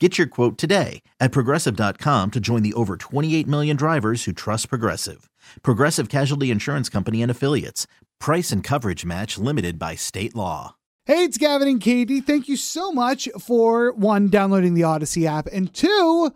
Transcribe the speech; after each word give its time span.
Get 0.00 0.18
your 0.18 0.26
quote 0.26 0.58
today 0.58 1.02
at 1.20 1.30
progressive.com 1.30 2.32
to 2.32 2.40
join 2.40 2.64
the 2.64 2.74
over 2.74 2.96
28 2.96 3.46
million 3.46 3.76
drivers 3.76 4.24
who 4.24 4.32
trust 4.32 4.68
Progressive. 4.68 5.30
Progressive 5.62 6.08
Casualty 6.08 6.50
Insurance 6.50 6.88
Company 6.88 7.22
and 7.22 7.30
Affiliates. 7.30 7.86
Price 8.18 8.50
and 8.50 8.64
coverage 8.64 9.04
match 9.04 9.38
limited 9.38 9.78
by 9.78 9.94
state 9.94 10.34
law. 10.34 10.74
Hey, 11.06 11.22
it's 11.24 11.38
Gavin 11.38 11.68
and 11.68 11.80
Katie. 11.80 12.20
Thank 12.20 12.48
you 12.48 12.56
so 12.56 12.90
much 12.90 13.28
for 13.38 13.92
one, 13.92 14.30
downloading 14.30 14.74
the 14.74 14.82
Odyssey 14.82 15.28
app, 15.28 15.46
and 15.52 15.72
two, 15.72 16.32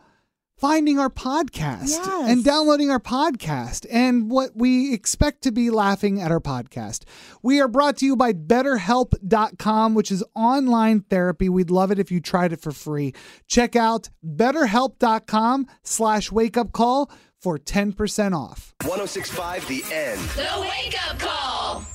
finding 0.58 0.98
our 0.98 1.08
podcast 1.10 1.88
Yes. 1.88 2.28
and 2.30 2.44
downloading 2.44 2.90
our 2.90 2.98
podcast 3.00 3.86
and 3.90 4.30
what 4.30 4.50
we 4.56 4.92
expect 4.92 5.42
to 5.42 5.52
be 5.52 5.70
laughing 5.70 6.20
at 6.20 6.30
our 6.32 6.40
podcast. 6.40 7.04
We 7.42 7.60
are 7.60 7.68
brought 7.68 7.96
to 7.98 8.06
you 8.06 8.16
by 8.16 8.32
betterhelp.com, 8.32 9.94
which 9.94 10.10
is 10.10 10.24
online 10.34 11.00
therapy. 11.02 11.48
We'd 11.48 11.70
love 11.70 11.90
it 11.90 11.98
if 11.98 12.10
you 12.10 12.20
tried 12.20 12.52
it 12.52 12.60
for 12.60 12.72
free. 12.72 13.14
Check 13.46 13.76
out 13.76 14.10
betterhelp.com 14.26 15.66
slash 15.82 16.32
wake 16.32 16.56
up 16.56 16.72
call 16.72 17.10
for 17.40 17.56
10% 17.58 18.36
off. 18.36 18.74
1065 18.82 19.68
The 19.68 19.82
End. 19.92 20.20
The 20.20 20.60
Wake 20.60 21.08
Up 21.08 21.18
Call. 21.18 21.86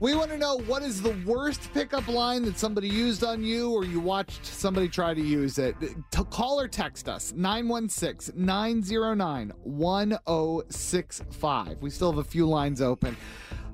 We 0.00 0.14
want 0.14 0.30
to 0.30 0.38
know 0.38 0.58
what 0.58 0.82
is 0.82 1.02
the 1.02 1.16
worst 1.26 1.72
pickup 1.74 2.06
line 2.06 2.44
that 2.44 2.56
somebody 2.56 2.88
used 2.88 3.24
on 3.24 3.42
you 3.42 3.72
or 3.72 3.84
you 3.84 3.98
watched 3.98 4.44
somebody 4.44 4.88
try 4.88 5.12
to 5.12 5.20
use 5.20 5.58
it. 5.58 5.74
To 6.12 6.22
call 6.24 6.60
or 6.60 6.68
text 6.68 7.08
us 7.08 7.32
916 7.34 8.32
909 8.36 9.52
1065. 9.64 11.82
We 11.82 11.90
still 11.90 12.12
have 12.12 12.18
a 12.18 12.28
few 12.28 12.46
lines 12.46 12.80
open. 12.80 13.16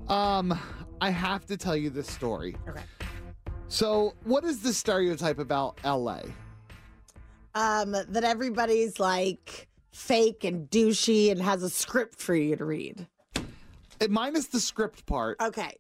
Um, 0.09 0.59
I 1.03 1.11
have 1.11 1.45
to 1.47 1.59
tell 1.59 1.77
you 1.77 1.91
this 1.91 2.11
story. 2.11 2.57
Okay. 2.67 2.83
So, 3.69 4.15
what 4.25 4.45
is 4.45 4.63
the 4.63 4.73
stereotype 4.73 5.39
about 5.39 5.79
LA? 5.85 6.21
Um, 7.55 7.93
that 7.93 8.25
everybody's 8.25 8.99
like 8.99 9.69
fake 9.93 10.45
and 10.45 10.71
douchey 10.71 11.31
and 11.31 11.43
has 11.43 11.63
a 11.63 11.71
script 11.71 12.21
for 12.21 12.35
you 12.35 12.57
to 12.57 12.65
read. 12.65 13.07
Eh, 14.01 14.07
Minus 14.09 14.47
the 14.47 14.61
script 14.61 15.05
part. 15.07 15.39
Okay. 15.41 15.77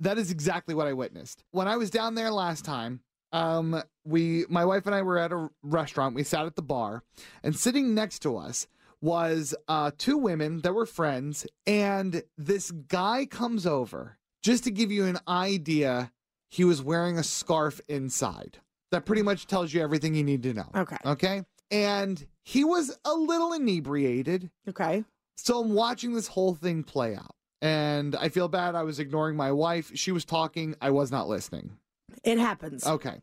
That 0.00 0.18
is 0.18 0.30
exactly 0.30 0.74
what 0.74 0.86
I 0.86 0.92
witnessed. 0.92 1.44
When 1.52 1.68
I 1.68 1.76
was 1.76 1.90
down 1.90 2.14
there 2.14 2.30
last 2.30 2.64
time, 2.64 3.00
um, 3.32 3.82
we, 4.04 4.44
my 4.48 4.64
wife 4.64 4.86
and 4.86 4.94
I 4.94 5.02
were 5.02 5.18
at 5.18 5.32
a 5.32 5.48
restaurant. 5.62 6.14
We 6.14 6.24
sat 6.24 6.46
at 6.46 6.56
the 6.56 6.62
bar, 6.62 7.04
and 7.42 7.54
sitting 7.54 7.94
next 7.94 8.20
to 8.20 8.36
us 8.36 8.66
was 9.00 9.54
uh, 9.68 9.90
two 9.96 10.18
women 10.18 10.60
that 10.62 10.74
were 10.74 10.86
friends, 10.86 11.46
and 11.66 12.22
this 12.36 12.70
guy 12.70 13.26
comes 13.26 13.66
over. 13.66 14.18
Just 14.42 14.64
to 14.64 14.70
give 14.70 14.90
you 14.90 15.04
an 15.06 15.18
idea, 15.28 16.12
he 16.48 16.64
was 16.64 16.82
wearing 16.82 17.18
a 17.18 17.22
scarf 17.22 17.80
inside. 17.88 18.58
That 18.90 19.04
pretty 19.04 19.22
much 19.22 19.46
tells 19.46 19.72
you 19.72 19.82
everything 19.82 20.14
you 20.14 20.24
need 20.24 20.42
to 20.42 20.54
know. 20.54 20.68
Okay. 20.74 20.96
Okay. 21.06 21.42
And 21.70 22.26
he 22.42 22.64
was 22.64 22.98
a 23.04 23.14
little 23.14 23.52
inebriated. 23.52 24.50
Okay. 24.68 25.04
So 25.36 25.60
I'm 25.60 25.74
watching 25.74 26.14
this 26.14 26.26
whole 26.26 26.54
thing 26.54 26.82
play 26.82 27.14
out. 27.14 27.34
And 27.62 28.16
I 28.16 28.28
feel 28.30 28.48
bad. 28.48 28.74
I 28.74 28.82
was 28.82 28.98
ignoring 28.98 29.36
my 29.36 29.52
wife. 29.52 29.90
She 29.94 30.12
was 30.12 30.24
talking. 30.24 30.74
I 30.80 30.90
was 30.90 31.10
not 31.10 31.28
listening. 31.28 31.76
It 32.24 32.38
happens. 32.38 32.86
Okay. 32.86 33.20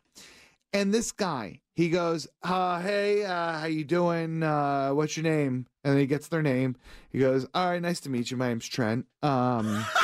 And 0.73 0.93
this 0.93 1.11
guy, 1.11 1.61
he 1.75 1.89
goes, 1.89 2.27
uh, 2.43 2.79
"Hey, 2.81 3.23
uh, 3.23 3.59
how 3.59 3.65
you 3.65 3.83
doing? 3.83 4.43
Uh, 4.43 4.91
what's 4.91 5.15
your 5.17 5.23
name?" 5.23 5.65
And 5.83 5.93
then 5.93 5.99
he 5.99 6.05
gets 6.05 6.27
their 6.27 6.41
name. 6.43 6.75
He 7.09 7.19
goes, 7.19 7.47
"All 7.53 7.69
right, 7.69 7.81
nice 7.81 7.99
to 8.01 8.09
meet 8.09 8.29
you. 8.29 8.37
My 8.37 8.49
name's 8.49 8.67
Trent." 8.67 9.05
Um, 9.23 9.85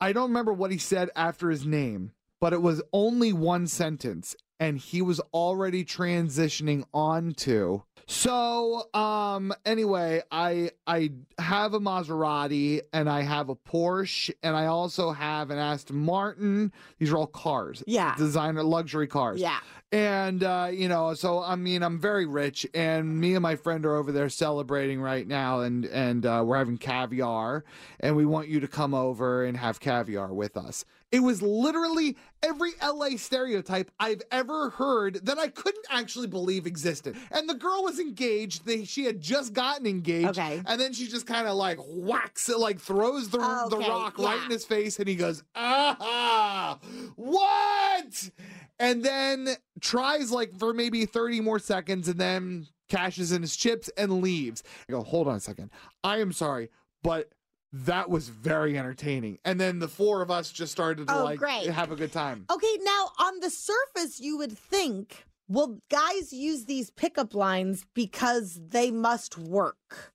I 0.00 0.12
don't 0.12 0.30
remember 0.30 0.52
what 0.52 0.72
he 0.72 0.78
said 0.78 1.10
after 1.14 1.50
his 1.50 1.64
name, 1.66 2.12
but 2.40 2.52
it 2.52 2.62
was 2.62 2.82
only 2.92 3.32
one 3.32 3.66
sentence, 3.68 4.34
and 4.58 4.78
he 4.78 5.02
was 5.02 5.20
already 5.32 5.84
transitioning 5.84 6.84
onto. 6.92 7.82
So, 8.12 8.88
um, 8.92 9.54
anyway, 9.64 10.20
I 10.30 10.70
I 10.86 11.12
have 11.38 11.72
a 11.72 11.80
Maserati 11.80 12.82
and 12.92 13.08
I 13.08 13.22
have 13.22 13.48
a 13.48 13.56
Porsche 13.56 14.30
and 14.42 14.54
I 14.54 14.66
also 14.66 15.12
have 15.12 15.50
an 15.50 15.58
Aston 15.58 15.96
Martin. 15.96 16.72
These 16.98 17.10
are 17.10 17.16
all 17.16 17.26
cars. 17.26 17.82
Yeah. 17.86 18.14
Designer 18.16 18.62
luxury 18.64 19.06
cars. 19.06 19.40
Yeah. 19.40 19.60
And 19.92 20.44
uh, 20.44 20.68
you 20.70 20.88
know, 20.88 21.14
so 21.14 21.42
I 21.42 21.56
mean, 21.56 21.82
I'm 21.82 21.98
very 21.98 22.26
rich, 22.26 22.66
and 22.74 23.18
me 23.18 23.34
and 23.34 23.42
my 23.42 23.56
friend 23.56 23.84
are 23.86 23.96
over 23.96 24.12
there 24.12 24.28
celebrating 24.28 25.00
right 25.00 25.26
now, 25.26 25.60
and 25.60 25.86
and 25.86 26.24
uh, 26.26 26.42
we're 26.46 26.58
having 26.58 26.78
caviar, 26.78 27.64
and 28.00 28.14
we 28.14 28.26
want 28.26 28.48
you 28.48 28.60
to 28.60 28.68
come 28.68 28.92
over 28.92 29.44
and 29.44 29.56
have 29.56 29.80
caviar 29.80 30.32
with 30.32 30.56
us. 30.58 30.84
It 31.12 31.20
was 31.20 31.42
literally 31.42 32.16
every 32.42 32.70
LA 32.82 33.16
stereotype 33.18 33.90
I've 34.00 34.22
ever 34.30 34.70
heard 34.70 35.24
that 35.26 35.38
I 35.38 35.48
couldn't 35.48 35.84
actually 35.90 36.26
believe 36.26 36.66
existed. 36.66 37.14
And 37.30 37.46
the 37.48 37.54
girl 37.54 37.82
was 37.84 38.00
engaged; 38.00 38.64
they, 38.64 38.84
she 38.84 39.04
had 39.04 39.20
just 39.20 39.52
gotten 39.52 39.86
engaged, 39.86 40.30
Okay. 40.30 40.62
and 40.66 40.80
then 40.80 40.94
she 40.94 41.06
just 41.06 41.26
kind 41.26 41.46
of 41.46 41.54
like 41.54 41.78
whacks 41.86 42.48
it, 42.48 42.58
like 42.58 42.80
throws 42.80 43.28
the 43.28 43.38
the 43.38 43.76
Okay, 43.76 43.88
rock 43.88 44.18
right 44.18 44.42
in 44.42 44.50
his 44.50 44.64
face, 44.64 44.98
and 44.98 45.06
he 45.06 45.14
goes, 45.14 45.44
"Ah, 45.54 46.78
what?" 47.16 48.30
and 48.78 49.04
then 49.04 49.48
tries 49.80 50.30
like 50.30 50.58
for 50.58 50.72
maybe 50.72 51.04
30 51.06 51.40
more 51.40 51.58
seconds 51.58 52.08
and 52.08 52.18
then 52.18 52.66
cashes 52.88 53.32
in 53.32 53.42
his 53.42 53.54
chips 53.56 53.88
and 53.96 54.20
leaves. 54.22 54.62
I 54.88 54.92
go, 54.92 55.02
hold 55.02 55.28
on 55.28 55.36
a 55.36 55.40
second. 55.40 55.70
I 56.02 56.18
am 56.20 56.32
sorry, 56.32 56.68
but 57.02 57.30
that 57.72 58.10
was 58.10 58.28
very 58.28 58.78
entertaining. 58.78 59.38
And 59.44 59.58
then 59.60 59.78
the 59.78 59.88
four 59.88 60.22
of 60.22 60.30
us 60.30 60.52
just 60.52 60.72
started 60.72 61.06
to 61.08 61.14
Oh, 61.20 61.24
like 61.24 61.38
great. 61.38 61.68
have 61.70 61.90
a 61.90 61.96
good 61.96 62.12
time. 62.12 62.44
Okay, 62.50 62.78
now 62.82 63.10
on 63.18 63.40
the 63.40 63.50
surface, 63.50 64.20
you 64.20 64.36
would 64.38 64.56
think, 64.56 65.24
well, 65.48 65.78
guys 65.90 66.32
use 66.32 66.66
these 66.66 66.90
pickup 66.90 67.34
lines 67.34 67.86
because 67.94 68.60
they 68.68 68.90
must 68.90 69.38
work. 69.38 70.12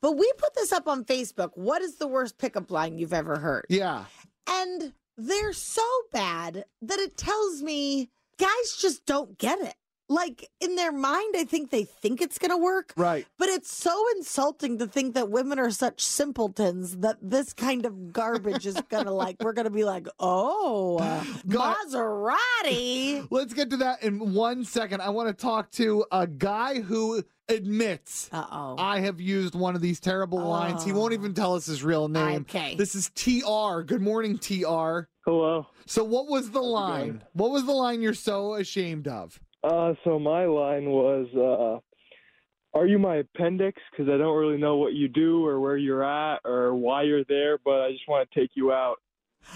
But 0.00 0.12
we 0.16 0.30
put 0.36 0.54
this 0.54 0.72
up 0.72 0.86
on 0.88 1.04
Facebook. 1.04 1.50
What 1.54 1.80
is 1.82 1.96
the 1.96 2.08
worst 2.08 2.38
pickup 2.38 2.70
line 2.70 2.98
you've 2.98 3.12
ever 3.14 3.38
heard? 3.38 3.66
Yeah. 3.68 4.04
And 4.48 4.92
they're 5.16 5.52
so 5.52 5.82
bad 6.12 6.64
that 6.82 6.98
it 6.98 7.16
tells 7.16 7.62
me 7.62 8.10
guys 8.38 8.76
just 8.78 9.06
don't 9.06 9.38
get 9.38 9.60
it. 9.60 9.74
Like 10.08 10.48
in 10.60 10.76
their 10.76 10.92
mind, 10.92 11.34
I 11.36 11.44
think 11.44 11.70
they 11.70 11.84
think 11.84 12.22
it's 12.22 12.38
going 12.38 12.50
to 12.52 12.56
work. 12.56 12.92
Right. 12.96 13.26
But 13.38 13.48
it's 13.48 13.72
so 13.74 13.92
insulting 14.16 14.78
to 14.78 14.86
think 14.86 15.14
that 15.14 15.30
women 15.30 15.58
are 15.58 15.70
such 15.70 16.00
simpletons 16.00 16.98
that 16.98 17.16
this 17.20 17.52
kind 17.52 17.84
of 17.84 18.12
garbage 18.12 18.66
is 18.66 18.80
going 18.88 19.06
to 19.06 19.12
like, 19.12 19.36
we're 19.42 19.52
going 19.52 19.64
to 19.64 19.70
be 19.70 19.84
like, 19.84 20.06
oh, 20.20 20.98
uh, 21.02 21.24
God. 21.48 21.76
Maserati. 21.88 23.26
Let's 23.30 23.52
get 23.54 23.70
to 23.70 23.76
that 23.78 24.02
in 24.02 24.32
one 24.34 24.64
second. 24.64 25.00
I 25.02 25.10
want 25.10 25.28
to 25.28 25.34
talk 25.34 25.70
to 25.72 26.04
a 26.12 26.26
guy 26.26 26.80
who 26.80 27.22
admits 27.48 28.28
Uh 28.32 28.44
oh. 28.50 28.74
I 28.78 29.00
have 29.00 29.20
used 29.20 29.54
one 29.54 29.76
of 29.76 29.80
these 29.80 30.00
terrible 30.00 30.38
lines. 30.40 30.84
He 30.84 30.92
won't 30.92 31.12
Oh. 31.12 31.14
even 31.14 31.32
tell 31.34 31.54
us 31.54 31.66
his 31.66 31.82
real 31.84 32.08
name. 32.08 32.42
Okay. 32.42 32.74
This 32.76 32.94
is 32.94 33.10
TR. 33.14 33.82
Good 33.82 34.02
morning, 34.02 34.36
TR. 34.38 35.08
Hello. 35.24 35.66
So 35.86 36.02
what 36.04 36.28
was 36.28 36.50
the 36.50 36.60
line? 36.60 37.22
What 37.34 37.50
was 37.50 37.64
the 37.64 37.72
line 37.72 38.02
you're 38.02 38.14
so 38.14 38.54
ashamed 38.54 39.06
of? 39.08 39.38
Uh, 39.66 39.94
so 40.04 40.16
my 40.16 40.44
line 40.44 40.88
was, 40.88 41.26
uh, 41.34 42.78
"Are 42.78 42.86
you 42.86 43.00
my 43.00 43.16
appendix? 43.16 43.82
Because 43.90 44.08
I 44.08 44.16
don't 44.16 44.36
really 44.36 44.58
know 44.58 44.76
what 44.76 44.92
you 44.92 45.08
do 45.08 45.44
or 45.44 45.58
where 45.58 45.76
you're 45.76 46.04
at 46.04 46.40
or 46.44 46.74
why 46.74 47.02
you're 47.02 47.24
there, 47.24 47.58
but 47.64 47.80
I 47.82 47.90
just 47.90 48.06
want 48.06 48.30
to 48.30 48.40
take 48.40 48.50
you 48.54 48.72
out." 48.72 48.98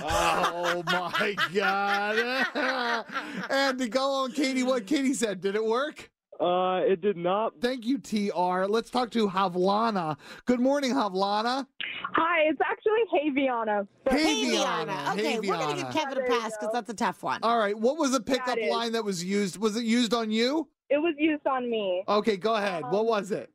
Oh 0.02 0.82
my 0.86 1.36
God. 1.54 2.44
and 3.50 3.78
to 3.78 3.88
go 3.88 4.10
on 4.24 4.32
Katie, 4.32 4.64
what 4.64 4.86
Katie 4.86 5.14
said, 5.14 5.40
did 5.40 5.54
it 5.54 5.64
work? 5.64 6.10
Uh, 6.40 6.80
it 6.84 7.02
did 7.02 7.18
not. 7.18 7.52
Thank 7.60 7.84
you, 7.84 7.98
TR. 7.98 8.64
Let's 8.66 8.88
talk 8.88 9.10
to 9.10 9.28
Havlana. 9.28 10.16
Good 10.46 10.58
morning, 10.60 10.92
Havlana. 10.92 11.66
Hi, 12.14 12.44
it's 12.48 12.60
actually 12.64 13.02
Haviana. 13.12 13.86
So 14.08 14.16
Hey, 14.16 14.46
Haviana. 14.46 15.12
Okay, 15.12 15.38
we're 15.38 15.52
going 15.54 15.76
to 15.76 15.84
Haviana. 15.84 15.92
give 15.92 16.02
Kevin 16.02 16.12
a 16.12 16.20
There 16.22 16.32
you 16.32 16.40
pass 16.40 16.52
because 16.52 16.68
go. 16.68 16.72
that's 16.72 16.88
a 16.88 16.94
tough 16.94 17.22
one. 17.22 17.40
All 17.42 17.58
right, 17.58 17.78
what 17.78 17.98
was 17.98 18.12
the 18.12 18.20
pickup 18.20 18.56
it 18.56 18.62
is. 18.62 18.70
line 18.72 18.92
that 18.92 19.04
was 19.04 19.22
used? 19.22 19.58
Was 19.58 19.76
it 19.76 19.84
used 19.84 20.14
on 20.14 20.30
you? 20.30 20.66
it 20.88 20.96
was 20.98 21.14
used 21.18 21.46
on 21.46 21.70
me. 21.70 22.02
Okay, 22.08 22.36
go 22.36 22.54
ahead. 22.56 22.82
what 22.84 23.00
Um, 23.00 23.06
was 23.06 23.30
it? 23.30 23.50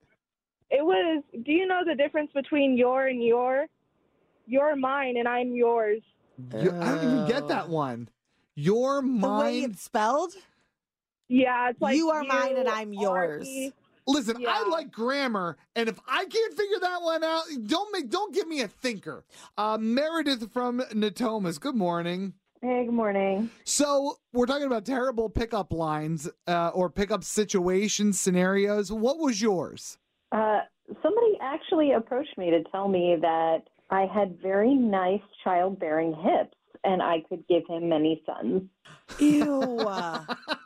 It 0.71 0.85
was, 0.85 1.21
do 1.43 1.51
you 1.51 1.65
know 1.67 1.81
the 1.85 1.93
difference 1.95 2.31
between 2.33 2.77
your 2.77 3.07
and 3.07 3.21
your? 3.21 3.65
You're 4.47 4.75
mine 4.77 5.17
and 5.17 5.27
I'm 5.27 5.53
yours. 5.53 6.01
You- 6.53 6.71
I 6.71 6.95
don't 6.95 7.03
even 7.03 7.27
get 7.27 7.43
Oh. 7.43 7.47
that 7.47 7.67
one. 7.67 8.07
Your 8.55 9.01
The 9.01 9.07
way 9.07 9.11
mind. 9.17 9.65
it's 9.73 9.81
spelled? 9.81 10.33
Yeah, 11.27 11.69
it's 11.69 11.81
like 11.81 11.98
You 11.98 12.10
are 12.10 12.24
mine 12.24 12.57
and 12.57 12.69
I'm 12.69 12.94
yours. 12.94 13.44
me. 13.44 13.74
Listen, 14.07 14.45
I 14.48 14.68
like 14.69 14.92
grammar, 14.92 15.57
and 15.75 15.89
if 15.89 16.00
I 16.07 16.25
can't 16.25 16.54
figure 16.54 16.77
that 16.80 17.01
one 17.01 17.24
out, 17.24 17.44
don't 17.66 17.92
make 17.92 18.10
don't 18.10 18.33
give 18.36 18.48
me 18.48 18.62
a 18.62 18.68
thinker. 18.68 19.25
Uh, 19.57 19.80
Meredith 19.80 20.51
from 20.54 20.81
Natomas. 20.94 21.60
Good 21.60 21.75
morning. 21.75 22.33
Hey, 22.62 22.86
good 22.86 22.94
morning. 22.94 23.50
So 23.63 24.18
we're 24.31 24.45
talking 24.45 24.68
about 24.68 24.86
terrible 24.86 25.30
pickup 25.30 25.74
lines 25.74 26.30
uh, 26.48 26.69
or 26.69 26.89
pickup 26.89 27.24
situations, 27.24 28.19
scenarios. 28.19 28.92
What 28.92 29.18
was 29.18 29.42
yours? 29.42 29.98
Uh, 30.31 30.60
somebody 31.01 31.38
actually 31.42 31.92
approached 31.92 32.38
me 32.38 32.51
to 32.51 32.63
tell 32.72 32.88
me 32.88 33.18
that 33.22 33.63
I 33.89 34.07
had 34.12 34.39
very 34.42 34.74
nice 34.74 35.22
childbearing 35.44 36.13
hips 36.13 36.57
and 36.83 37.01
I 37.01 37.24
could 37.27 37.48
give 37.48 37.63
him 37.68 37.89
many 37.89 38.24
sons. 38.25 38.63
Ew. 39.19 39.77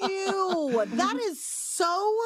Ew. 0.00 0.84
That 0.86 1.16
is 1.16 1.44
so 1.44 2.16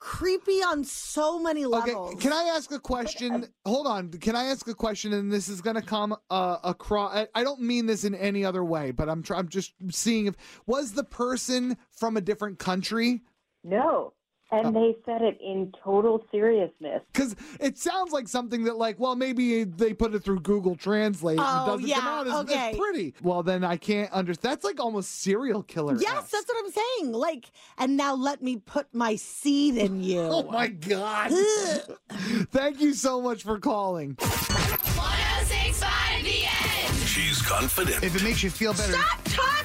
creepy 0.00 0.62
on 0.62 0.82
so 0.82 1.38
many 1.38 1.66
levels. 1.66 1.88
Okay, 1.88 1.98
levels. 1.98 2.22
can 2.22 2.32
I 2.32 2.44
ask 2.44 2.72
a 2.72 2.80
question? 2.80 3.46
Hold 3.66 3.86
on. 3.86 4.10
Can 4.10 4.34
I 4.34 4.44
ask 4.44 4.66
a 4.66 4.74
question? 4.74 5.12
And 5.12 5.30
this 5.30 5.48
is 5.48 5.60
going 5.60 5.76
to 5.76 5.82
come 5.82 6.16
uh, 6.30 6.56
across. 6.64 7.14
I, 7.14 7.28
I 7.34 7.44
don't 7.44 7.60
mean 7.60 7.86
this 7.86 8.04
in 8.04 8.14
any 8.14 8.44
other 8.44 8.64
way, 8.64 8.90
but 8.90 9.08
I'm 9.08 9.22
try- 9.22 9.38
I'm 9.38 9.48
just 9.48 9.74
seeing 9.90 10.26
if 10.26 10.36
was 10.66 10.92
the 10.92 11.04
person 11.04 11.76
from 11.90 12.16
a 12.16 12.20
different 12.20 12.58
country. 12.58 13.22
No. 13.62 14.14
And 14.52 14.66
uh-huh. 14.66 14.70
they 14.72 14.96
said 15.06 15.22
it 15.22 15.38
in 15.40 15.72
total 15.82 16.24
seriousness. 16.32 17.02
Because 17.12 17.36
it 17.60 17.78
sounds 17.78 18.12
like 18.12 18.26
something 18.26 18.64
that, 18.64 18.76
like, 18.76 18.98
well, 18.98 19.14
maybe 19.14 19.64
they 19.64 19.94
put 19.94 20.14
it 20.14 20.24
through 20.24 20.40
Google 20.40 20.74
Translate 20.74 21.38
and 21.38 21.46
Oh, 21.48 21.74
it 21.74 21.82
doesn't 21.82 21.94
come 21.96 22.06
out 22.06 22.26
as, 22.26 22.50
as 22.56 22.76
pretty. 22.76 23.14
Well, 23.22 23.42
then 23.42 23.62
I 23.62 23.76
can't 23.76 24.10
understand. 24.12 24.50
That's 24.50 24.64
like 24.64 24.80
almost 24.80 25.20
serial 25.22 25.62
killer. 25.62 25.96
Yes, 26.00 26.30
that's 26.30 26.46
what 26.48 26.64
I'm 26.64 26.72
saying. 26.72 27.12
Like, 27.12 27.50
and 27.78 27.96
now 27.96 28.14
let 28.14 28.42
me 28.42 28.56
put 28.56 28.92
my 28.92 29.16
seed 29.16 29.76
in 29.76 30.02
you. 30.02 30.20
Oh 30.40 30.44
my 30.44 30.68
God. 30.68 31.30
Thank 32.50 32.80
you 32.80 32.94
so 32.94 33.20
much 33.20 33.42
for 33.42 33.58
calling. 33.58 34.16
1065 34.18 36.22
The 36.22 36.44
End. 36.44 36.96
She's 37.06 37.42
confident. 37.42 38.02
If 38.02 38.16
it 38.16 38.22
makes 38.22 38.42
you 38.42 38.50
feel 38.50 38.72
better. 38.72 38.92
Stop 38.92 39.20
talking 39.24 39.59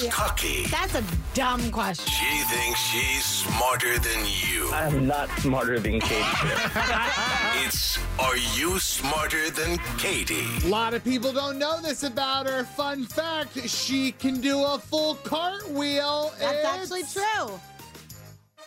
to. 0.00 0.04
She's 0.06 0.14
cocky. 0.14 0.66
That's 0.66 0.94
a 0.94 1.04
dumb 1.34 1.70
question. 1.70 2.06
She 2.06 2.42
thinks 2.54 2.80
she's 2.80 3.24
smarter 3.24 3.98
than 3.98 4.24
you. 4.26 4.70
I'm 4.72 5.06
not 5.06 5.28
smarter 5.38 5.78
than 5.78 6.00
Katie. 6.00 6.24
It's 7.66 7.98
Are 8.18 8.36
You 8.54 8.78
Smarter 8.78 9.50
Than 9.50 9.78
Katie? 9.98 10.46
A 10.64 10.68
lot 10.68 10.94
of 10.94 11.04
people 11.04 11.32
don't 11.32 11.58
know 11.58 11.80
this 11.80 12.02
about 12.04 12.46
her. 12.46 12.64
Fun 12.64 13.04
fact 13.04 13.58
she 13.68 14.12
can 14.12 14.40
do 14.40 14.62
a 14.64 14.78
full 14.78 15.16
cartwheel. 15.16 16.32
That's 16.38 16.64
actually 16.64 17.02
true. 17.02 17.60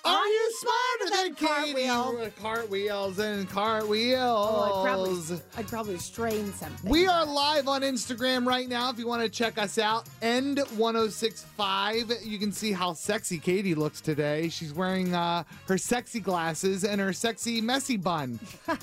Are 0.06 0.28
you 0.28 0.54
smarter 0.60 1.16
than 1.16 1.34
Katie? 1.36 1.88
cartwheel? 1.88 2.30
Cartwheels 2.42 3.20
and 3.20 3.50
cartwheels. 3.50 4.50
Oh, 4.52 4.84
I'd 4.84 4.86
probably, 4.86 5.40
I'd 5.56 5.68
probably 5.70 5.98
strain 5.98 6.52
something. 6.52 6.92
We 6.92 7.08
are 7.08 7.26
live 7.26 7.70
on 7.70 7.84
Instagram 7.84 8.46
right 8.46 8.68
now. 8.68 8.90
If 8.90 9.00
you 9.00 9.08
want 9.08 9.22
to 9.22 9.30
check 9.30 9.58
us 9.58 9.78
out, 9.78 10.10
End1065. 10.22 12.26
You 12.26 12.38
can 12.38 12.52
see 12.52 12.74
how 12.74 12.92
sexy 12.92 13.40
Katie 13.40 13.76
looks 13.76 14.02
today. 14.02 14.50
She's 14.50 14.74
wearing 14.74 15.16
uh, 15.16 15.46
her 15.70 15.78
sexy 15.78 16.20
glasses 16.20 16.84
and 16.84 17.00
her 17.00 17.14
sexy 17.14 17.62
messy 17.62 17.96
bun. 17.96 18.42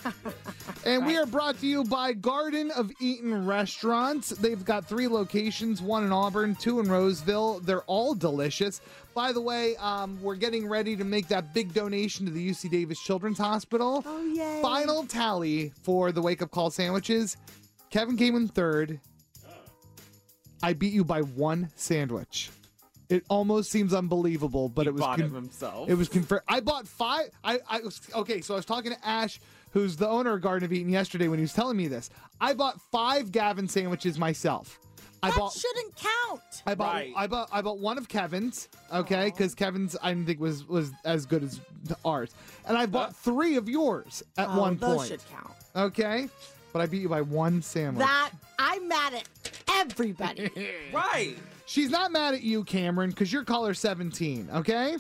and 0.87 1.05
we 1.05 1.19
are 1.19 1.27
brought 1.27 1.61
to 1.61 1.67
you 1.67 1.85
by 1.85 2.15
Garden 2.15 2.71
of 2.71 2.91
Eden 2.99 3.45
Restaurants. 3.45 4.31
They've 4.31 4.65
got 4.65 4.87
three 4.87 5.07
locations 5.07 5.83
one 5.83 6.03
in 6.03 6.13
Auburn, 6.13 6.55
two 6.55 6.81
in 6.81 6.89
Roseville. 6.89 7.61
They're 7.61 7.83
all 7.83 8.15
delicious. 8.15 8.81
By 9.15 9.33
the 9.33 9.41
way, 9.41 9.77
um, 9.77 10.21
we're 10.23 10.37
getting 10.37 10.69
ready 10.69 10.97
to 10.97 11.05
make 11.05 11.29
that 11.29 11.53
big 11.53 11.75
donation 11.75 12.27
to 12.27 12.33
the 12.33 12.51
UC 12.51 12.71
Davis 12.71 13.01
Children's 13.01 13.39
Hospital. 13.39 14.03
Oh, 14.07 14.25
yay. 14.25 14.61
Final 14.63 15.05
tally 15.05 15.73
for 15.83 16.13
the 16.13 16.23
wake 16.23 16.43
up 16.43 16.51
call 16.51 16.71
sandwiches. 16.71 17.37
Kevin 17.91 18.17
came 18.17 18.37
in 18.37 18.49
third. 18.49 19.01
I 20.63 20.75
beat 20.75 20.93
you 20.93 21.05
by 21.05 21.23
one 21.23 21.71
sandwich. 21.75 22.51
It 23.09 23.25
almost 23.29 23.73
seems 23.73 23.93
unbelievable, 23.93 24.69
but 24.69 24.87
it 24.87 24.93
was 24.93 25.01
bought 25.01 25.19
con- 25.19 25.27
him 25.27 25.35
himself. 25.35 25.89
It 25.89 25.95
was 25.95 26.09
confirmed. 26.09 26.43
I 26.47 26.61
bought 26.61 26.87
five. 26.87 27.31
I, 27.43 27.59
I 27.69 27.81
was 27.81 28.01
okay. 28.15 28.41
So 28.41 28.55
I 28.55 28.59
was 28.59 28.65
talking 28.65 28.93
to 28.93 29.07
Ash, 29.07 29.41
who's 29.73 29.97
the 29.97 30.09
owner 30.09 30.35
of 30.35 30.43
Garden 30.43 30.65
of 30.65 30.73
Eden, 30.73 30.93
yesterday 30.93 31.27
when 31.27 31.39
he 31.39 31.43
was 31.43 31.53
telling 31.53 31.77
me 31.77 31.89
this. 31.89 32.09
I 32.41 32.55
bought 32.55 32.81
five 32.93 33.33
Gavin 33.33 33.67
sandwiches 33.67 34.17
myself. 34.17 34.79
I 35.23 35.31
that 35.31 35.39
bought. 35.39 35.53
shouldn't 35.53 35.95
count. 35.97 36.43
I 36.67 36.75
bought, 36.75 36.95
Right. 36.95 37.13
I 37.17 37.27
bought 37.27 37.49
I 37.53 37.61
bought 37.63 37.79
one 37.79 37.99
of 37.99 38.09
Kevin's, 38.09 38.69
okay, 38.93 39.27
because 39.27 39.55
Kevin's 39.55 39.97
I 40.03 40.13
didn't 40.15 40.27
think 40.27 40.41
was 40.41 40.67
was 40.67 40.93
as 41.05 41.27
good 41.27 41.43
as 41.43 41.61
ours, 42.05 42.31
and 42.67 42.77
I 42.77 42.87
bought 42.87 43.15
three 43.15 43.57
of 43.57 43.69
yours 43.69 44.23
at 44.39 44.49
Oh, 44.49 44.61
one 44.61 44.77
those 44.77 44.97
point, 44.97 45.09
should 45.09 45.29
count. 45.31 45.51
okay, 45.77 46.29
but 46.73 46.81
I 46.81 46.87
beat 46.87 47.03
you 47.03 47.09
by 47.09 47.21
one 47.23 47.61
sandwich. 47.63 48.07
That 48.07 48.31
I'm 48.59 48.89
mad 48.89 49.15
at 49.15 49.29
everybody. 49.73 50.51
Right. 50.95 51.37
She's 51.67 51.91
not 51.91 52.11
mad 52.11 52.35
at 52.35 52.43
you, 52.43 52.65
Cameron, 52.65 53.11
because 53.11 53.33
you're 53.33 53.45
caller 53.45 53.75
17, 53.75 54.49
okay? 54.55 54.97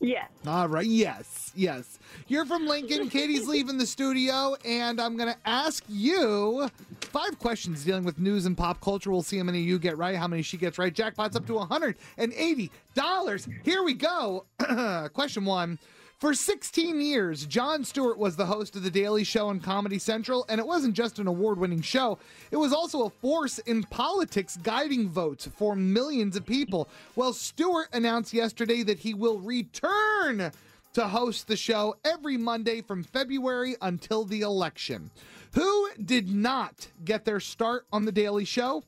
Yes. 0.00 0.30
All 0.46 0.66
right, 0.66 0.86
yes, 0.86 1.52
yes. 1.54 1.98
You're 2.26 2.46
from 2.46 2.66
Lincoln. 2.66 3.10
Katie's 3.10 3.46
leaving 3.54 3.76
the 3.76 3.86
studio, 3.86 4.56
and 4.64 4.98
I'm 4.98 5.16
going 5.16 5.30
to 5.32 5.38
ask 5.44 5.84
you 5.88 6.70
five 7.02 7.38
questions 7.38 7.84
dealing 7.84 8.04
with 8.04 8.18
news 8.18 8.46
and 8.46 8.56
pop 8.56 8.80
culture. 8.80 9.10
We'll 9.10 9.22
see 9.22 9.36
how 9.36 9.44
many 9.44 9.60
you 9.60 9.78
get 9.78 9.98
right, 9.98 10.16
how 10.16 10.26
many 10.26 10.40
she 10.40 10.56
gets 10.56 10.78
right. 10.78 10.92
Jackpot's 10.92 11.36
up 11.36 11.46
to 11.46 11.52
$180. 11.52 13.48
Here 13.62 13.82
we 13.82 13.92
go. 13.94 14.46
Question 15.12 15.44
one. 15.44 15.78
For 16.20 16.34
16 16.34 17.00
years, 17.00 17.46
Jon 17.46 17.82
Stewart 17.82 18.18
was 18.18 18.36
the 18.36 18.44
host 18.44 18.76
of 18.76 18.82
The 18.82 18.90
Daily 18.90 19.24
Show 19.24 19.48
on 19.48 19.58
Comedy 19.58 19.98
Central, 19.98 20.44
and 20.50 20.58
it 20.58 20.66
wasn't 20.66 20.92
just 20.92 21.18
an 21.18 21.26
award 21.26 21.56
winning 21.56 21.80
show, 21.80 22.18
it 22.50 22.58
was 22.58 22.74
also 22.74 23.04
a 23.04 23.10
force 23.10 23.58
in 23.60 23.84
politics 23.84 24.58
guiding 24.62 25.08
votes 25.08 25.48
for 25.56 25.74
millions 25.74 26.36
of 26.36 26.44
people. 26.44 26.90
Well, 27.16 27.32
Stewart 27.32 27.88
announced 27.94 28.34
yesterday 28.34 28.82
that 28.82 28.98
he 28.98 29.14
will 29.14 29.38
return 29.38 30.52
to 30.92 31.08
host 31.08 31.48
the 31.48 31.56
show 31.56 31.96
every 32.04 32.36
Monday 32.36 32.82
from 32.82 33.02
February 33.02 33.76
until 33.80 34.26
the 34.26 34.42
election. 34.42 35.10
Who 35.54 35.88
did 36.04 36.28
not 36.28 36.86
get 37.02 37.24
their 37.24 37.40
start 37.40 37.86
on 37.94 38.04
The 38.04 38.12
Daily 38.12 38.44
Show? 38.44 38.84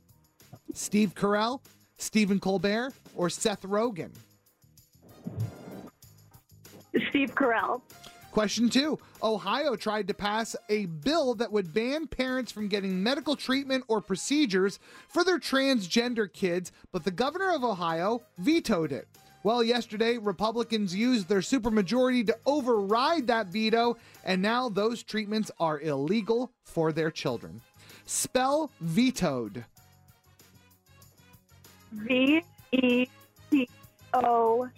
Steve 0.75 1.15
Carell, 1.15 1.63
Stephen 1.97 2.41
Colbert, 2.41 2.93
or 3.17 3.31
Seth 3.31 3.63
Rogen? 3.63 4.11
Steve 7.09 7.35
Carell. 7.35 7.81
Question 8.33 8.71
two 8.71 8.99
Ohio 9.23 9.77
tried 9.77 10.09
to 10.09 10.15
pass 10.15 10.57
a 10.71 10.87
bill 10.87 11.35
that 11.35 11.53
would 11.53 11.75
ban 11.75 12.07
parents 12.07 12.51
from 12.51 12.67
getting 12.67 13.03
medical 13.03 13.37
treatment 13.37 13.85
or 13.89 14.01
procedures 14.01 14.79
for 15.09 15.23
their 15.23 15.39
transgender 15.39 16.33
kids, 16.33 16.73
but 16.93 17.05
the 17.05 17.11
governor 17.11 17.51
of 17.51 17.63
Ohio 17.63 18.23
vetoed 18.39 18.91
it. 18.91 19.07
Well, 19.45 19.63
yesterday, 19.63 20.19
Republicans 20.19 20.95
used 20.95 21.29
their 21.29 21.41
supermajority 21.41 22.27
to 22.29 22.39
override 22.47 23.27
that 23.27 23.49
veto, 23.49 23.99
and 24.25 24.41
now 24.41 24.69
those 24.69 25.03
treatments 25.03 25.51
are 25.59 25.81
illegal 25.81 26.53
for 26.65 26.93
their 26.93 27.11
children. 27.11 27.61
Spell 28.07 28.71
vetoed. 28.81 29.65
V 31.93 32.43
E 32.73 33.07
T 33.51 33.69
O 34.15 34.71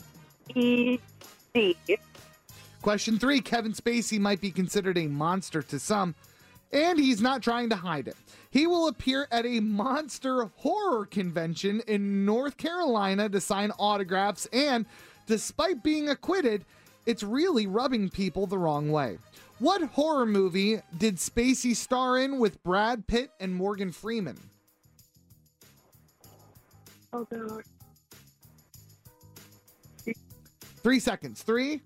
E 0.54 0.98
D. 1.54 1.76
Question 2.82 3.16
three 3.18 3.40
Kevin 3.40 3.72
Spacey 3.72 4.18
might 4.18 4.40
be 4.40 4.50
considered 4.50 4.98
a 4.98 5.06
monster 5.06 5.62
to 5.62 5.78
some, 5.78 6.16
and 6.72 6.98
he's 6.98 7.22
not 7.22 7.42
trying 7.42 7.70
to 7.70 7.76
hide 7.76 8.08
it. 8.08 8.16
He 8.50 8.66
will 8.66 8.88
appear 8.88 9.28
at 9.30 9.46
a 9.46 9.60
monster 9.60 10.50
horror 10.56 11.06
convention 11.06 11.80
in 11.86 12.24
North 12.24 12.56
Carolina 12.56 13.28
to 13.28 13.40
sign 13.40 13.70
autographs, 13.78 14.46
and 14.52 14.84
despite 15.26 15.84
being 15.84 16.08
acquitted, 16.08 16.64
it's 17.06 17.22
really 17.22 17.68
rubbing 17.68 18.10
people 18.10 18.46
the 18.46 18.58
wrong 18.58 18.90
way. 18.90 19.18
What 19.60 19.82
horror 19.82 20.26
movie 20.26 20.80
did 20.98 21.16
Spacey 21.16 21.76
star 21.76 22.18
in 22.18 22.40
with 22.40 22.62
Brad 22.64 23.06
Pitt 23.06 23.30
and 23.38 23.54
Morgan 23.54 23.92
Freeman? 23.92 24.38
Oh 27.12 27.24
god. 27.30 27.62
Three 30.84 31.00
seconds. 31.00 31.42
Three, 31.42 31.80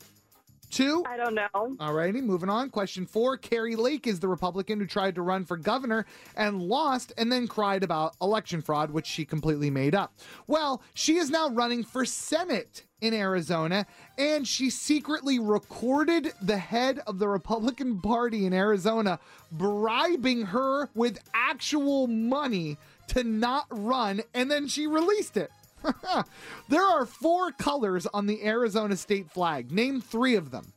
two. 0.70 1.04
I 1.06 1.16
don't 1.16 1.36
know. 1.36 1.76
All 1.78 1.94
righty, 1.94 2.20
moving 2.20 2.50
on. 2.50 2.68
Question 2.68 3.06
four. 3.06 3.36
Kari 3.36 3.76
Lake 3.76 4.08
is 4.08 4.18
the 4.18 4.26
Republican 4.26 4.80
who 4.80 4.86
tried 4.86 5.14
to 5.14 5.22
run 5.22 5.44
for 5.44 5.56
governor 5.56 6.04
and 6.34 6.60
lost 6.60 7.12
and 7.16 7.30
then 7.30 7.46
cried 7.46 7.84
about 7.84 8.16
election 8.20 8.60
fraud, 8.60 8.90
which 8.90 9.06
she 9.06 9.24
completely 9.24 9.70
made 9.70 9.94
up. 9.94 10.18
Well, 10.48 10.82
she 10.94 11.16
is 11.16 11.30
now 11.30 11.48
running 11.50 11.84
for 11.84 12.04
Senate 12.04 12.86
in 13.00 13.14
Arizona, 13.14 13.86
and 14.18 14.48
she 14.48 14.68
secretly 14.68 15.38
recorded 15.38 16.32
the 16.42 16.58
head 16.58 16.98
of 17.06 17.20
the 17.20 17.28
Republican 17.28 18.00
Party 18.00 18.46
in 18.46 18.52
Arizona, 18.52 19.20
bribing 19.52 20.42
her 20.46 20.88
with 20.96 21.20
actual 21.34 22.08
money 22.08 22.76
to 23.06 23.22
not 23.22 23.66
run, 23.70 24.22
and 24.34 24.50
then 24.50 24.66
she 24.66 24.88
released 24.88 25.36
it. 25.36 25.52
there 26.68 26.82
are 26.82 27.06
four 27.06 27.52
colors 27.52 28.06
on 28.06 28.26
the 28.26 28.44
Arizona 28.44 28.96
state 28.96 29.30
flag. 29.30 29.70
Name 29.72 30.00
three 30.00 30.34
of 30.34 30.50
them. 30.50 30.72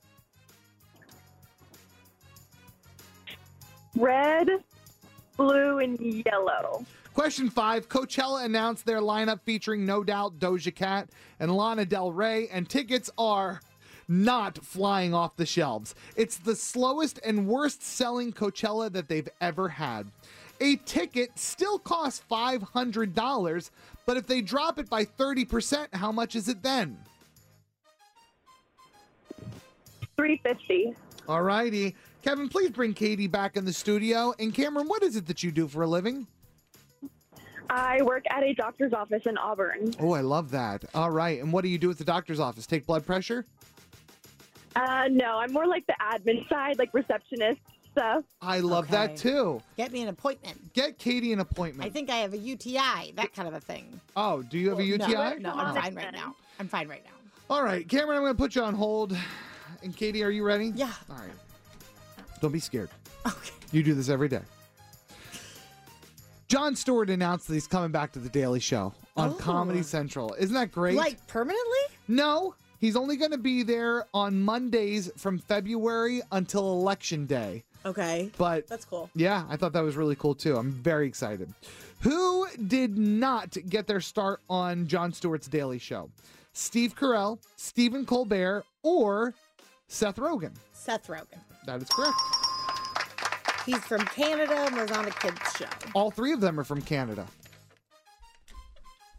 Red, 3.95 4.49
blue, 5.37 5.79
and 5.79 5.99
yellow. 5.99 6.85
Question 7.13 7.49
five 7.49 7.89
Coachella 7.89 8.45
announced 8.45 8.85
their 8.85 9.01
lineup 9.01 9.41
featuring 9.43 9.85
No 9.85 10.03
Doubt, 10.03 10.39
Doja 10.39 10.73
Cat, 10.73 11.09
and 11.39 11.55
Lana 11.55 11.85
Del 11.85 12.11
Rey, 12.11 12.47
and 12.47 12.69
tickets 12.69 13.09
are 13.17 13.59
not 14.07 14.57
flying 14.63 15.13
off 15.13 15.35
the 15.35 15.45
shelves. 15.45 15.93
It's 16.15 16.37
the 16.37 16.55
slowest 16.55 17.19
and 17.25 17.47
worst 17.47 17.83
selling 17.83 18.31
Coachella 18.31 18.91
that 18.93 19.07
they've 19.07 19.29
ever 19.39 19.69
had. 19.69 20.07
A 20.59 20.75
ticket 20.77 21.39
still 21.39 21.79
costs 21.79 22.21
$500, 22.29 23.69
but 24.11 24.17
if 24.17 24.27
they 24.27 24.41
drop 24.41 24.77
it 24.77 24.89
by 24.89 25.05
30%, 25.05 25.87
how 25.93 26.11
much 26.11 26.35
is 26.35 26.49
it 26.49 26.61
then? 26.61 26.97
350. 30.17 30.93
All 31.29 31.41
righty. 31.41 31.95
Kevin, 32.21 32.49
please 32.49 32.71
bring 32.71 32.93
Katie 32.93 33.27
back 33.27 33.55
in 33.55 33.63
the 33.63 33.71
studio. 33.71 34.33
And 34.37 34.53
Cameron, 34.53 34.89
what 34.89 35.01
is 35.01 35.15
it 35.15 35.27
that 35.27 35.43
you 35.43 35.51
do 35.53 35.65
for 35.65 35.83
a 35.83 35.87
living? 35.87 36.27
I 37.69 38.01
work 38.01 38.25
at 38.29 38.43
a 38.43 38.53
doctor's 38.53 38.91
office 38.91 39.21
in 39.25 39.37
Auburn. 39.37 39.93
Oh, 39.97 40.11
I 40.11 40.19
love 40.19 40.51
that. 40.51 40.83
All 40.93 41.11
right. 41.11 41.41
And 41.41 41.53
what 41.53 41.63
do 41.63 41.69
you 41.69 41.77
do 41.77 41.89
at 41.89 41.97
the 41.97 42.03
doctor's 42.03 42.41
office? 42.41 42.67
Take 42.67 42.85
blood 42.85 43.05
pressure? 43.05 43.45
Uh, 44.75 45.07
no, 45.09 45.37
I'm 45.37 45.53
more 45.53 45.67
like 45.67 45.87
the 45.87 45.95
admin 46.01 46.49
side, 46.49 46.77
like 46.79 46.93
receptionist 46.93 47.61
stuff. 47.91 48.23
I 48.41 48.59
love 48.59 48.87
that 48.89 49.15
too. 49.17 49.61
Get 49.77 49.91
me 49.91 50.01
an 50.01 50.07
appointment. 50.07 50.73
Get 50.73 50.97
Katie 50.97 51.33
an 51.33 51.39
appointment. 51.39 51.85
I 51.87 51.91
think 51.91 52.09
I 52.09 52.17
have 52.17 52.33
a 52.33 52.37
UTI, 52.37 53.13
that 53.15 53.33
kind 53.35 53.47
of 53.47 53.53
a 53.53 53.59
thing. 53.59 53.99
oh, 54.15 54.41
do 54.43 54.57
you 54.57 54.69
have 54.69 54.79
a 54.79 54.81
No, 54.83 54.87
UTI? 55.05 55.39
No, 55.39 55.51
I'm 55.53 55.75
fine 55.75 55.95
right 55.95 56.11
now. 56.13 56.35
I'm 56.59 56.67
fine 56.67 56.87
right 56.87 57.03
now. 57.03 57.11
All 57.49 57.63
right, 57.63 57.87
Cameron, 57.87 58.17
I'm 58.17 58.23
going 58.23 58.33
to 58.33 58.37
put 58.37 58.55
you 58.55 58.63
on 58.63 58.73
hold. 58.73 59.15
And 59.83 59.95
Katie, 59.95 60.23
are 60.23 60.29
you 60.29 60.43
ready? 60.43 60.71
Yeah. 60.75 60.91
All 61.09 61.17
right. 61.17 61.31
Don't 62.41 62.51
be 62.51 62.59
scared. 62.59 62.89
Okay. 63.25 63.51
You 63.71 63.83
do 63.83 63.93
this 63.93 64.09
every 64.09 64.27
day. 64.29 64.41
Jon 66.47 66.75
Stewart 66.75 67.09
announced 67.09 67.47
that 67.47 67.53
he's 67.53 67.67
coming 67.67 67.91
back 67.91 68.11
to 68.13 68.19
the 68.19 68.29
Daily 68.29 68.59
Show 68.59 68.93
on 69.15 69.29
Oh. 69.29 69.33
Comedy 69.33 69.83
Central. 69.83 70.33
Isn't 70.37 70.53
that 70.53 70.71
great? 70.71 70.95
Like 70.95 71.25
permanently? 71.27 71.79
No, 72.07 72.55
he's 72.79 72.95
only 72.95 73.15
going 73.15 73.31
to 73.31 73.37
be 73.37 73.63
there 73.63 74.05
on 74.13 74.41
Mondays 74.41 75.09
from 75.17 75.37
February 75.39 76.21
until 76.31 76.71
Election 76.73 77.25
Day. 77.25 77.63
Okay. 77.85 78.29
But 78.37 78.67
That's 78.67 78.85
cool. 78.85 79.09
yeah, 79.15 79.45
I 79.49 79.57
thought 79.57 79.73
that 79.73 79.83
was 79.83 79.95
really 79.95 80.15
cool 80.15 80.35
too. 80.35 80.55
I'm 80.57 80.71
very 80.71 81.07
excited. 81.07 81.51
Who 82.01 82.47
did 82.67 82.97
not 82.97 83.57
get 83.69 83.87
their 83.87 84.01
start 84.01 84.41
on 84.49 84.87
Jon 84.87 85.13
Stewart's 85.13 85.47
Daily 85.47 85.79
Show? 85.79 86.09
Steve 86.53 86.95
Carell, 86.95 87.39
Stephen 87.55 88.05
Colbert, 88.05 88.65
or 88.83 89.33
Seth 89.87 90.17
Rogen? 90.17 90.53
Seth 90.73 91.07
Rogen. 91.07 91.39
That 91.65 91.81
is 91.81 91.87
correct. 91.89 92.15
He's 93.65 93.77
from 93.79 94.01
Canada 94.05 94.55
and 94.55 94.75
was 94.75 94.91
on 94.91 95.05
a 95.07 95.11
kids 95.11 95.39
show. 95.57 95.65
All 95.93 96.09
three 96.11 96.33
of 96.33 96.41
them 96.41 96.59
are 96.59 96.63
from 96.63 96.81
Canada. 96.81 97.25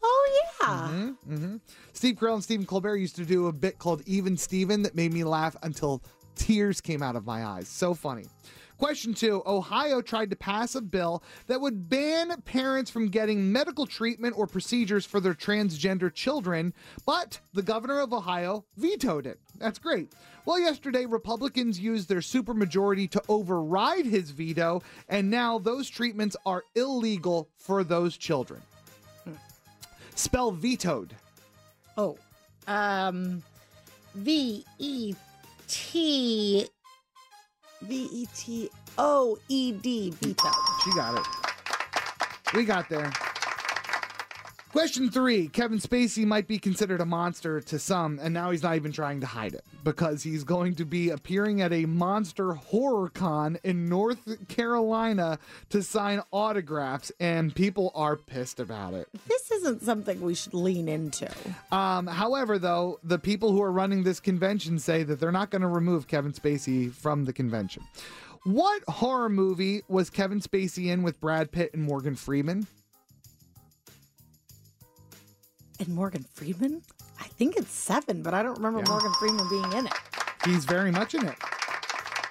Oh 0.02 0.42
yeah. 0.62 0.88
Mm-hmm. 1.31 1.57
Steve 1.92 2.16
Carell 2.16 2.35
and 2.35 2.42
Stephen 2.42 2.66
Colbert 2.66 2.97
used 2.97 3.16
to 3.16 3.25
do 3.25 3.47
a 3.47 3.52
bit 3.52 3.78
called 3.78 4.02
Even 4.07 4.37
Steven 4.37 4.83
that 4.83 4.95
made 4.95 5.12
me 5.12 5.23
laugh 5.25 5.54
until 5.62 6.02
tears 6.34 6.80
came 6.80 7.02
out 7.02 7.16
of 7.16 7.26
my 7.26 7.44
eyes. 7.44 7.68
So 7.68 7.94
funny. 7.94 8.26
Question 8.78 9.14
two 9.14 9.44
Ohio 9.46 10.00
tried 10.00 10.30
to 10.30 10.36
pass 10.36 10.74
a 10.74 10.80
bill 10.80 11.22
that 11.46 11.60
would 11.60 11.88
ban 11.88 12.32
parents 12.44 12.90
from 12.90 13.08
getting 13.10 13.52
medical 13.52 13.86
treatment 13.86 14.36
or 14.36 14.48
procedures 14.48 15.06
for 15.06 15.20
their 15.20 15.34
transgender 15.34 16.12
children, 16.12 16.74
but 17.06 17.38
the 17.54 17.62
governor 17.62 18.00
of 18.00 18.12
Ohio 18.12 18.64
vetoed 18.76 19.24
it. 19.26 19.38
That's 19.58 19.78
great. 19.78 20.12
Well, 20.44 20.58
yesterday, 20.58 21.06
Republicans 21.06 21.78
used 21.78 22.08
their 22.08 22.18
supermajority 22.18 23.08
to 23.10 23.22
override 23.28 24.04
his 24.04 24.32
veto, 24.32 24.82
and 25.08 25.30
now 25.30 25.60
those 25.60 25.88
treatments 25.88 26.34
are 26.44 26.64
illegal 26.74 27.48
for 27.56 27.84
those 27.84 28.16
children. 28.16 28.60
Spell 30.16 30.50
vetoed. 30.50 31.14
Oh. 31.96 32.18
Um 32.66 33.44
V 34.16 34.64
E 34.78 35.14
T 35.72 36.68
V 37.80 38.08
E 38.12 38.26
T 38.36 38.70
O 38.98 39.38
E 39.48 39.72
D 39.72 40.10
veto. 40.10 40.50
She 40.84 40.92
got 40.92 41.18
it. 41.18 41.26
We 42.54 42.66
got 42.66 42.90
there. 42.90 43.10
Question 44.72 45.10
three 45.10 45.48
Kevin 45.48 45.78
Spacey 45.78 46.24
might 46.24 46.48
be 46.48 46.58
considered 46.58 47.02
a 47.02 47.04
monster 47.04 47.60
to 47.60 47.78
some, 47.78 48.18
and 48.22 48.32
now 48.32 48.50
he's 48.50 48.62
not 48.62 48.74
even 48.74 48.90
trying 48.90 49.20
to 49.20 49.26
hide 49.26 49.52
it 49.52 49.66
because 49.84 50.22
he's 50.22 50.44
going 50.44 50.74
to 50.76 50.86
be 50.86 51.10
appearing 51.10 51.60
at 51.60 51.74
a 51.74 51.84
monster 51.84 52.54
horror 52.54 53.10
con 53.10 53.58
in 53.64 53.86
North 53.86 54.48
Carolina 54.48 55.38
to 55.68 55.82
sign 55.82 56.22
autographs, 56.30 57.12
and 57.20 57.54
people 57.54 57.92
are 57.94 58.16
pissed 58.16 58.60
about 58.60 58.94
it. 58.94 59.08
This 59.28 59.50
isn't 59.50 59.82
something 59.82 60.22
we 60.22 60.34
should 60.34 60.54
lean 60.54 60.88
into. 60.88 61.30
Um, 61.70 62.06
however, 62.06 62.58
though, 62.58 62.98
the 63.04 63.18
people 63.18 63.52
who 63.52 63.60
are 63.60 63.72
running 63.72 64.04
this 64.04 64.20
convention 64.20 64.78
say 64.78 65.02
that 65.02 65.20
they're 65.20 65.30
not 65.30 65.50
going 65.50 65.62
to 65.62 65.68
remove 65.68 66.08
Kevin 66.08 66.32
Spacey 66.32 66.90
from 66.90 67.26
the 67.26 67.34
convention. 67.34 67.82
What 68.44 68.82
horror 68.88 69.28
movie 69.28 69.82
was 69.86 70.08
Kevin 70.08 70.40
Spacey 70.40 70.86
in 70.86 71.02
with 71.02 71.20
Brad 71.20 71.52
Pitt 71.52 71.74
and 71.74 71.82
Morgan 71.82 72.16
Freeman? 72.16 72.66
And 75.86 75.94
Morgan 75.96 76.24
Freeman? 76.34 76.80
I 77.20 77.24
think 77.24 77.56
it's 77.56 77.72
seven, 77.72 78.22
but 78.22 78.34
I 78.34 78.42
don't 78.42 78.56
remember 78.56 78.80
Yeah. 78.80 78.88
Morgan 78.88 79.12
Freeman 79.18 79.48
being 79.48 79.72
in 79.72 79.86
it. 79.86 79.92
He's 80.44 80.64
very 80.64 80.92
much 80.92 81.14
in 81.14 81.26
it. 81.26 81.34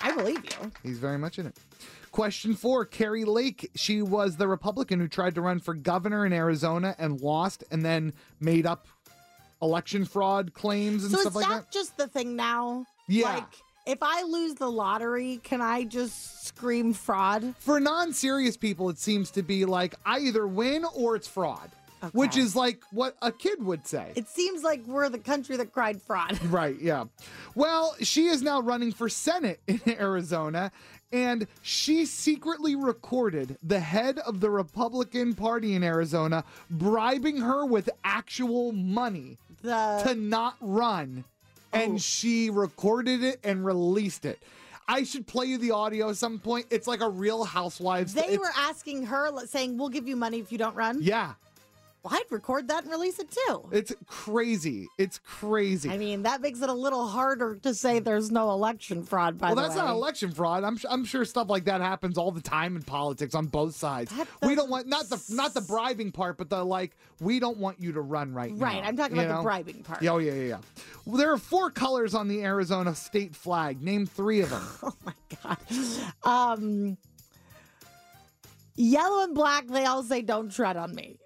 I 0.02 0.16
believe 0.16 0.44
you. 0.46 0.72
He's 0.84 1.00
very 1.00 1.18
much 1.18 1.38
in 1.38 1.48
it. 1.48 1.56
Question 2.12 2.56
four 2.56 2.86
Kari 2.86 3.26
Lake. 3.26 3.70
She 3.76 4.02
was 4.02 4.38
the 4.38 4.48
Republican 4.48 5.00
who 5.00 5.08
tried 5.10 5.36
to 5.36 5.42
run 5.42 5.60
for 5.60 5.74
governor 5.74 6.26
in 6.26 6.32
Arizona 6.34 6.96
and 6.98 7.20
lost 7.22 7.64
and 7.72 7.84
then 7.86 8.14
made 8.40 8.66
up 8.66 8.88
election 9.62 10.06
fraud 10.06 10.54
claims 10.54 11.04
and 11.04 11.12
So 11.12 11.20
stuff 11.20 11.32
is 11.32 11.36
like 11.36 11.48
that, 11.50 11.66
that. 11.66 11.72
just 11.72 11.98
the 11.98 12.08
thing 12.08 12.36
now? 12.36 12.86
Yeah. 13.08 13.34
Like, 13.36 13.54
if 13.86 13.98
I 14.02 14.24
lose 14.24 14.56
the 14.56 14.70
lottery, 14.72 15.40
can 15.44 15.60
I 15.62 15.84
just 15.84 16.46
scream 16.48 16.94
fraud? 16.94 17.54
For 17.60 17.80
non 17.80 18.14
serious 18.14 18.56
people, 18.56 18.90
it 18.90 18.98
seems 18.98 19.30
to 19.32 19.44
be 19.44 19.66
like 19.66 19.96
I 20.06 20.20
either 20.20 20.48
win 20.48 20.86
or 20.96 21.16
it's 21.16 21.28
fraud, 21.28 21.70
which 22.14 22.38
is 22.38 22.56
like 22.56 22.82
what 22.92 23.16
a 23.22 23.32
kid 23.32 23.64
would 23.64 23.86
say. 23.88 24.12
It 24.16 24.28
seems 24.28 24.64
like 24.64 24.82
we're 24.86 25.10
the 25.10 25.20
country 25.20 25.58
that 25.58 25.72
cried 25.72 26.02
fraud. 26.02 26.40
Right, 26.52 26.80
yeah. 26.80 27.06
Well, 27.56 27.96
she 28.02 28.26
is 28.28 28.42
now 28.42 28.62
running 28.62 28.92
for 28.92 29.08
Senate 29.10 29.60
in 29.68 29.80
Arizona, 29.88 30.72
and 31.12 31.48
she 31.62 32.06
secretly 32.06 32.76
recorded 32.76 33.58
the 33.64 33.80
head 33.80 34.20
of 34.20 34.40
the 34.40 34.50
Republican 34.50 35.34
Party 35.34 35.76
in 35.76 35.84
Arizona 35.84 36.44
bribing 36.70 37.38
her 37.38 37.66
with 37.66 37.90
actual 38.04 38.72
money 38.72 39.38
The 39.62 40.02
to 40.06 40.16
not 40.16 40.56
run. 40.62 41.24
And 41.74 42.02
she 42.02 42.50
recorded 42.50 43.24
it 43.24 43.40
and 43.46 43.66
released 43.66 44.26
it. 44.26 44.44
I 44.90 45.04
should 45.04 45.26
play 45.26 45.46
you 45.46 45.58
the 45.58 45.72
audio 45.72 46.10
at 46.10 46.18
some 46.18 46.38
point. 46.38 46.66
It's 46.70 46.86
like 46.86 47.00
a 47.00 47.08
real 47.08 47.46
housewives. 47.46 48.14
they 48.14 48.38
were 48.38 48.52
asking 48.58 49.06
her, 49.06 49.32
saying, 49.46 49.78
"We'll 49.78 49.88
give 49.88 50.06
you 50.06 50.18
money 50.18 50.40
if 50.40 50.52
you 50.52 50.58
don't 50.58 50.76
run." 50.76 50.98
Yeah. 51.02 51.34
Well, 52.04 52.16
I'd 52.16 52.32
record 52.32 52.68
that 52.70 52.84
and 52.84 52.92
release 52.92 53.20
it 53.20 53.30
too. 53.30 53.70
It's 53.72 53.94
crazy. 54.08 54.88
It's 54.98 55.20
crazy. 55.20 55.88
I 55.90 55.98
mean, 55.98 56.24
that 56.24 56.42
makes 56.42 56.60
it 56.62 56.70
a 56.70 56.74
little 56.74 57.06
harder 57.06 57.58
to 57.58 57.76
say 57.76 58.00
there's 58.00 58.32
no 58.32 58.50
election 58.50 59.04
fraud. 59.04 59.38
By 59.38 59.48
well, 59.48 59.56
the 59.56 59.62
way, 59.62 59.68
well, 59.68 59.76
that's 59.76 59.88
not 59.88 59.94
election 59.94 60.32
fraud. 60.32 60.64
I'm, 60.64 60.80
I'm 60.90 61.06
sure 61.06 61.26
stuff 61.26 61.48
like 61.48 61.66
that 61.66 61.80
happens 61.80 62.18
all 62.18 62.32
the 62.32 62.42
time 62.42 62.76
in 62.76 62.82
politics 62.82 63.36
on 63.36 63.46
both 63.46 63.76
sides. 63.76 64.12
That 64.18 64.28
We 64.42 64.56
don't 64.56 64.70
want 64.70 64.88
not 64.88 65.10
the 65.10 65.24
not 65.30 65.54
the 65.54 65.62
bribing 65.62 66.12
part, 66.12 66.38
but 66.38 66.50
the 66.50 66.64
like. 66.64 66.98
We 67.20 67.40
don't 67.40 67.58
want 67.58 67.80
you 67.80 67.92
to 67.92 68.02
run 68.02 68.34
right 68.34 68.52
now. 68.52 68.66
right. 68.66 68.84
I'm 68.84 68.98
talking 68.98 69.16
about 69.16 69.30
know? 69.30 69.38
the 69.38 69.44
bribing 69.44 69.84
part. 69.84 70.02
Yeah, 70.02 70.12
Oh 70.12 70.18
yeah, 70.18 70.34
yeah, 70.34 70.42
yeah. 70.42 70.58
Well, 71.06 71.18
there 71.18 71.32
are 71.32 71.38
four 71.38 71.70
colors 71.70 72.16
on 72.16 72.28
the 72.28 72.44
Arizona 72.44 72.96
state 72.96 73.36
flag. 73.36 73.84
Name 73.84 74.08
three 74.08 74.42
of 74.42 74.50
them. 74.50 74.64
Oh 74.84 74.94
my 75.06 75.14
god. 75.44 75.58
Um, 76.24 76.98
yellow 78.76 79.24
and 79.24 79.36
black. 79.36 79.68
They 79.68 79.86
all 79.86 80.02
say 80.02 80.24
"Don't 80.24 80.52
tread 80.52 80.78
on 80.78 80.96
me." 80.96 81.21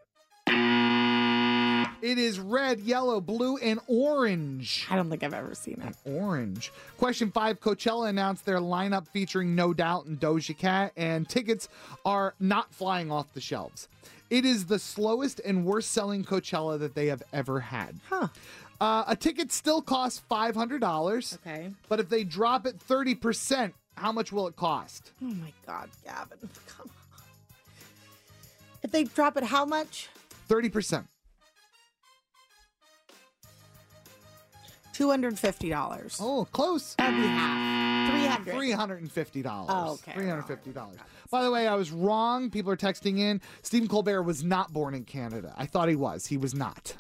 It 2.06 2.18
is 2.20 2.40
red, 2.40 2.80
yellow, 2.82 3.20
blue, 3.20 3.58
and 3.58 3.80
orange. 3.88 4.86
I 4.92 4.96
don't 4.96 5.10
think 5.10 5.24
I've 5.24 5.34
ever 5.34 5.56
seen 5.56 5.82
it. 5.82 5.96
Orange. 6.10 6.72
Question 7.00 7.32
five 7.32 7.60
Coachella 7.60 8.10
announced 8.10 8.46
their 8.46 8.60
lineup 8.60 9.08
featuring 9.08 9.56
No 9.56 9.74
Doubt 9.74 10.06
and 10.06 10.20
Doja 10.20 10.56
Cat, 10.56 10.92
and 10.96 11.28
tickets 11.28 11.68
are 12.06 12.36
not 12.40 12.74
flying 12.74 13.12
off 13.12 13.34
the 13.34 13.42
shelves. 13.42 13.88
It 14.30 14.46
is 14.46 14.66
the 14.66 14.78
slowest 14.80 15.42
and 15.44 15.66
worst 15.66 15.92
selling 15.92 16.24
Coachella 16.24 16.78
that 16.80 16.94
they 16.94 17.08
have 17.08 17.24
ever 17.34 17.60
had. 17.60 18.00
Huh. 18.10 18.28
Uh, 18.80 19.04
a 19.08 19.16
ticket 19.16 19.52
still 19.52 19.82
costs 19.82 20.22
$500, 20.30 21.36
Okay. 21.36 21.72
but 21.90 22.00
if 22.00 22.10
they 22.10 22.24
drop 22.24 22.68
it 22.68 22.78
30%, 22.78 23.72
how 23.98 24.12
much 24.12 24.32
will 24.32 24.48
it 24.48 24.56
cost? 24.56 25.12
Oh 25.24 25.26
my 25.26 25.52
god, 25.66 25.90
Gavin. 26.04 26.38
Come 26.68 26.90
on. 26.90 27.24
If 28.84 28.92
they 28.92 29.06
drop 29.06 29.38
it, 29.38 29.44
how 29.46 29.66
much? 29.66 30.10
30%. 30.50 31.06
Two 34.96 35.10
hundred 35.10 35.38
fifty 35.38 35.70
dollars. 35.70 36.18
Oh, 36.22 36.48
close. 36.54 36.96
That'd 36.96 37.18
be 37.18 37.28
half. 37.28 38.10
Three 38.10 38.26
hundred. 38.26 38.54
Three 38.54 38.72
hundred 38.72 39.02
and 39.02 39.12
fifty 39.12 39.42
dollars. 39.42 39.70
Oh, 39.70 39.94
okay. 39.96 40.14
Three 40.14 40.30
hundred 40.30 40.44
fifty 40.44 40.72
dollars. 40.72 40.96
By 41.30 41.44
the 41.44 41.52
way, 41.52 41.68
I 41.68 41.76
was 41.76 41.92
wrong. 41.92 42.50
People 42.50 42.72
are 42.72 42.78
texting 42.78 43.20
in. 43.20 43.42
Stephen 43.62 43.90
Colbert 43.90 44.24
was 44.24 44.42
not 44.42 44.72
born 44.72 44.94
in 44.94 45.04
Canada. 45.04 45.54
I 45.58 45.66
thought 45.66 45.90
he 45.90 45.98
was. 45.98 46.26
He 46.26 46.38
was 46.38 46.56
not. 46.56 46.96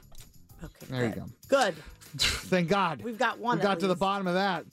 Okay. 0.61 0.85
There 0.89 1.05
you 1.05 1.15
go. 1.15 1.25
Good. 1.47 1.75
Thank 2.17 2.67
God. 2.67 3.01
We've 3.01 3.17
got 3.17 3.39
one. 3.39 3.59
We 3.59 3.63
got 3.63 3.79
to 3.79 3.87
the 3.87 3.95
bottom 3.95 4.27
of 4.27 4.33
that. 4.33 4.65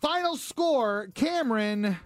Final 0.00 0.38
score, 0.38 1.08
Cameron. 1.14 1.98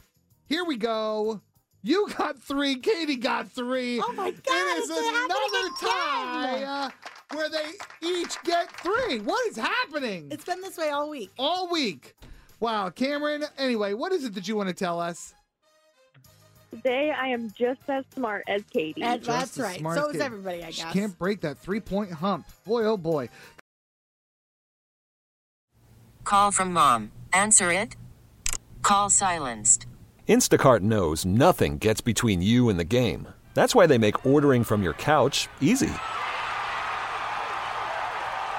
Here 0.47 0.65
we 0.65 0.77
go. 0.77 1.41
You 1.83 2.09
got 2.19 2.43
three. 2.43 2.81
Katie 2.81 3.15
got 3.15 3.53
three. 3.53 4.01
Oh 4.03 4.13
my 4.13 4.33
God, 4.33 4.43
It 4.45 4.83
is 4.83 4.91
another 4.91 5.71
tie 5.81 6.93
where 7.33 7.49
they 7.49 7.73
each 8.07 8.41
get 8.45 8.71
three. 8.81 9.19
What 9.21 9.47
is 9.49 9.57
happening? 9.57 10.29
It's 10.31 10.45
been 10.45 10.61
this 10.61 10.77
way 10.77 10.91
all 10.91 11.11
week. 11.11 11.31
all 11.39 11.71
week. 11.71 12.15
Wow, 12.61 12.91
Cameron. 12.91 13.45
Anyway, 13.59 13.93
what 13.93 14.13
is 14.13 14.25
it 14.25 14.35
that 14.35 14.49
you 14.49 14.57
want 14.57 14.69
to 14.69 14.75
tell 14.75 15.01
us? 15.01 15.35
Today 16.71 17.11
I 17.11 17.29
am 17.29 17.51
just 17.53 17.81
as 17.89 18.05
smart 18.15 18.45
as 18.49 18.63
Katie. 18.71 19.03
And 19.03 19.23
that's 19.23 19.59
as 19.59 19.65
right. 19.65 19.79
smart 19.79 19.99
So 19.99 20.09
as 20.09 20.17
is 20.17 20.21
everybody, 20.21 20.59
I 20.59 20.67
guess. 20.67 20.75
She 20.75 20.85
can't 20.85 21.19
break 21.19 21.41
that 21.43 21.59
three 21.59 21.81
point 21.81 22.13
hump. 22.13 22.47
Boy, 22.65 22.85
oh 22.85 22.97
boy. 22.97 23.29
Call 26.25 26.51
from 26.51 26.73
mom. 26.73 27.13
Answer 27.33 27.71
it. 27.71 27.97
Call 28.83 29.11
silenced. 29.11 29.87
Instacart 30.29 30.81
knows 30.81 31.25
nothing 31.25 31.79
gets 31.79 32.01
between 32.01 32.43
you 32.43 32.69
and 32.69 32.81
the 32.81 32.85
game. 32.85 33.29
That's 33.55 33.75
why 33.75 33.87
they 33.87 33.97
make 33.97 34.27
ordering 34.27 34.65
from 34.65 34.83
your 34.83 34.95
couch 34.95 35.49
easy. 35.61 35.93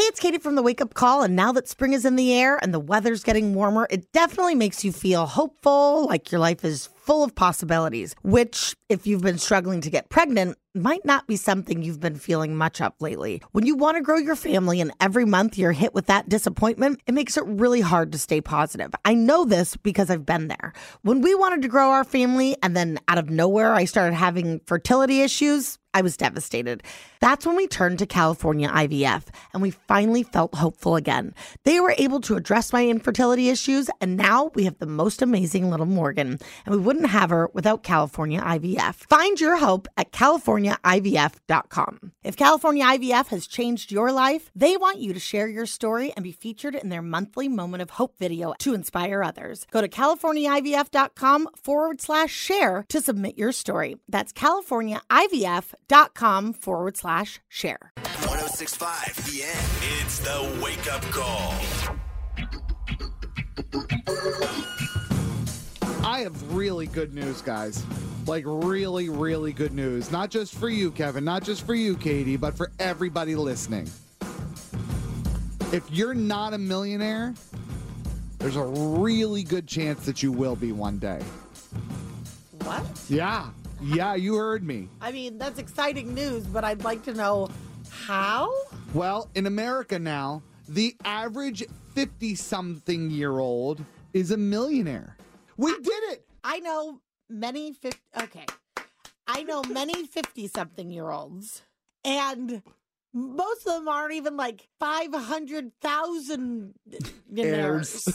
Hey, 0.00 0.06
it's 0.06 0.18
Katie 0.18 0.38
from 0.38 0.54
the 0.54 0.62
Wake 0.62 0.80
Up 0.80 0.94
Call. 0.94 1.22
And 1.22 1.36
now 1.36 1.52
that 1.52 1.68
spring 1.68 1.92
is 1.92 2.06
in 2.06 2.16
the 2.16 2.32
air 2.32 2.58
and 2.62 2.72
the 2.72 2.80
weather's 2.80 3.22
getting 3.22 3.52
warmer, 3.52 3.86
it 3.90 4.10
definitely 4.12 4.54
makes 4.54 4.82
you 4.82 4.92
feel 4.92 5.26
hopeful, 5.26 6.06
like 6.06 6.32
your 6.32 6.38
life 6.38 6.64
is 6.64 6.88
full 6.96 7.22
of 7.22 7.34
possibilities, 7.34 8.14
which, 8.22 8.74
if 8.88 9.06
you've 9.06 9.20
been 9.20 9.36
struggling 9.36 9.82
to 9.82 9.90
get 9.90 10.08
pregnant, 10.08 10.56
might 10.74 11.04
not 11.04 11.26
be 11.26 11.36
something 11.36 11.82
you've 11.82 12.00
been 12.00 12.14
feeling 12.14 12.56
much 12.56 12.80
of 12.80 12.94
lately. 13.00 13.42
When 13.52 13.66
you 13.66 13.74
want 13.74 13.98
to 13.98 14.02
grow 14.02 14.16
your 14.16 14.36
family 14.36 14.80
and 14.80 14.92
every 15.00 15.26
month 15.26 15.58
you're 15.58 15.72
hit 15.72 15.92
with 15.92 16.06
that 16.06 16.30
disappointment, 16.30 17.02
it 17.06 17.12
makes 17.12 17.36
it 17.36 17.44
really 17.44 17.82
hard 17.82 18.12
to 18.12 18.18
stay 18.18 18.40
positive. 18.40 18.92
I 19.04 19.12
know 19.12 19.44
this 19.44 19.76
because 19.76 20.08
I've 20.08 20.24
been 20.24 20.48
there. 20.48 20.72
When 21.02 21.20
we 21.20 21.34
wanted 21.34 21.60
to 21.62 21.68
grow 21.68 21.90
our 21.90 22.04
family 22.04 22.56
and 22.62 22.74
then 22.74 23.00
out 23.08 23.18
of 23.18 23.28
nowhere 23.28 23.74
I 23.74 23.84
started 23.84 24.14
having 24.14 24.60
fertility 24.66 25.20
issues, 25.20 25.78
I 25.92 26.02
was 26.02 26.16
devastated. 26.16 26.82
That's 27.20 27.44
when 27.44 27.56
we 27.56 27.66
turned 27.66 27.98
to 27.98 28.06
California 28.06 28.68
IVF 28.68 29.24
and 29.52 29.60
we 29.60 29.70
finally 29.70 30.22
felt 30.22 30.54
hopeful 30.54 30.96
again. 30.96 31.34
They 31.64 31.80
were 31.80 31.94
able 31.98 32.20
to 32.22 32.36
address 32.36 32.72
my 32.72 32.86
infertility 32.86 33.48
issues 33.48 33.90
and 34.00 34.16
now 34.16 34.50
we 34.54 34.64
have 34.64 34.78
the 34.78 34.86
most 34.86 35.20
amazing 35.20 35.68
little 35.68 35.86
Morgan 35.86 36.38
and 36.64 36.74
we 36.74 36.80
wouldn't 36.80 37.10
have 37.10 37.30
her 37.30 37.50
without 37.52 37.82
California 37.82 38.40
IVF. 38.40 38.94
Find 38.94 39.40
your 39.40 39.56
hope 39.56 39.88
at 39.96 40.12
californiaivf.com. 40.12 42.12
If 42.22 42.36
California 42.36 42.84
IVF 42.84 43.28
has 43.28 43.46
changed 43.46 43.90
your 43.90 44.12
life, 44.12 44.50
they 44.54 44.76
want 44.76 45.00
you 45.00 45.12
to 45.12 45.20
share 45.20 45.48
your 45.48 45.66
story 45.66 46.12
and 46.14 46.22
be 46.22 46.32
featured 46.32 46.74
in 46.74 46.88
their 46.88 47.02
monthly 47.02 47.48
Moment 47.48 47.82
of 47.82 47.90
Hope 47.90 48.16
video 48.18 48.54
to 48.60 48.74
inspire 48.74 49.22
others. 49.22 49.66
Go 49.70 49.80
to 49.80 49.88
californiaivf.com 49.88 51.48
forward 51.56 52.00
slash 52.00 52.32
share 52.32 52.84
to 52.88 53.00
submit 53.00 53.36
your 53.36 53.52
story. 53.52 53.96
That's 54.08 54.32
californiaivf.com 55.90 56.52
forward 56.54 56.96
slash 56.96 57.40
share. 57.48 57.92
1065 57.96 59.16
The 59.26 59.42
End. 59.42 59.68
It's 60.00 60.18
the 60.20 60.60
wake 60.62 60.92
up 60.92 61.02
call. 61.10 61.54
I 66.04 66.20
have 66.20 66.54
really 66.54 66.86
good 66.86 67.14
news, 67.14 67.42
guys. 67.42 67.84
Like, 68.26 68.44
really, 68.46 69.08
really 69.08 69.52
good 69.52 69.72
news. 69.72 70.10
Not 70.10 70.30
just 70.30 70.54
for 70.54 70.68
you, 70.68 70.90
Kevin, 70.90 71.24
not 71.24 71.42
just 71.42 71.66
for 71.66 71.74
you, 71.74 71.96
Katie, 71.96 72.36
but 72.36 72.56
for 72.56 72.70
everybody 72.78 73.34
listening. 73.34 73.88
If 75.72 75.84
you're 75.90 76.14
not 76.14 76.52
a 76.52 76.58
millionaire, 76.58 77.34
there's 78.38 78.56
a 78.56 78.64
really 78.64 79.42
good 79.42 79.66
chance 79.66 80.04
that 80.06 80.22
you 80.22 80.32
will 80.32 80.56
be 80.56 80.72
one 80.72 80.98
day. 80.98 81.22
What? 82.62 82.84
Yeah. 83.08 83.50
Yeah, 83.82 84.14
you 84.14 84.34
heard 84.34 84.62
me. 84.62 84.88
I 85.00 85.10
mean, 85.10 85.38
that's 85.38 85.58
exciting 85.58 86.12
news, 86.14 86.44
but 86.44 86.64
I'd 86.64 86.84
like 86.84 87.02
to 87.04 87.14
know 87.14 87.48
how? 87.90 88.52
Well, 88.92 89.30
in 89.34 89.46
America 89.46 89.98
now, 89.98 90.42
the 90.68 90.94
average 91.04 91.64
50 91.94 92.34
something 92.34 93.10
year 93.10 93.38
old 93.38 93.82
is 94.12 94.30
a 94.32 94.36
millionaire. 94.36 95.16
We 95.56 95.72
did 95.80 96.02
it. 96.12 96.26
I 96.44 96.58
know 96.60 97.00
many 97.28 97.72
50 97.72 97.98
okay. 98.22 98.46
I 99.26 99.42
know 99.44 99.62
many 99.62 100.06
50 100.06 100.48
something 100.48 100.90
year 100.90 101.10
olds 101.10 101.62
and 102.04 102.62
most 103.12 103.66
of 103.66 103.74
them 103.74 103.88
aren't 103.88 104.14
even 104.14 104.36
like 104.36 104.68
500,000 104.78 106.74
Heirs. 107.36 108.08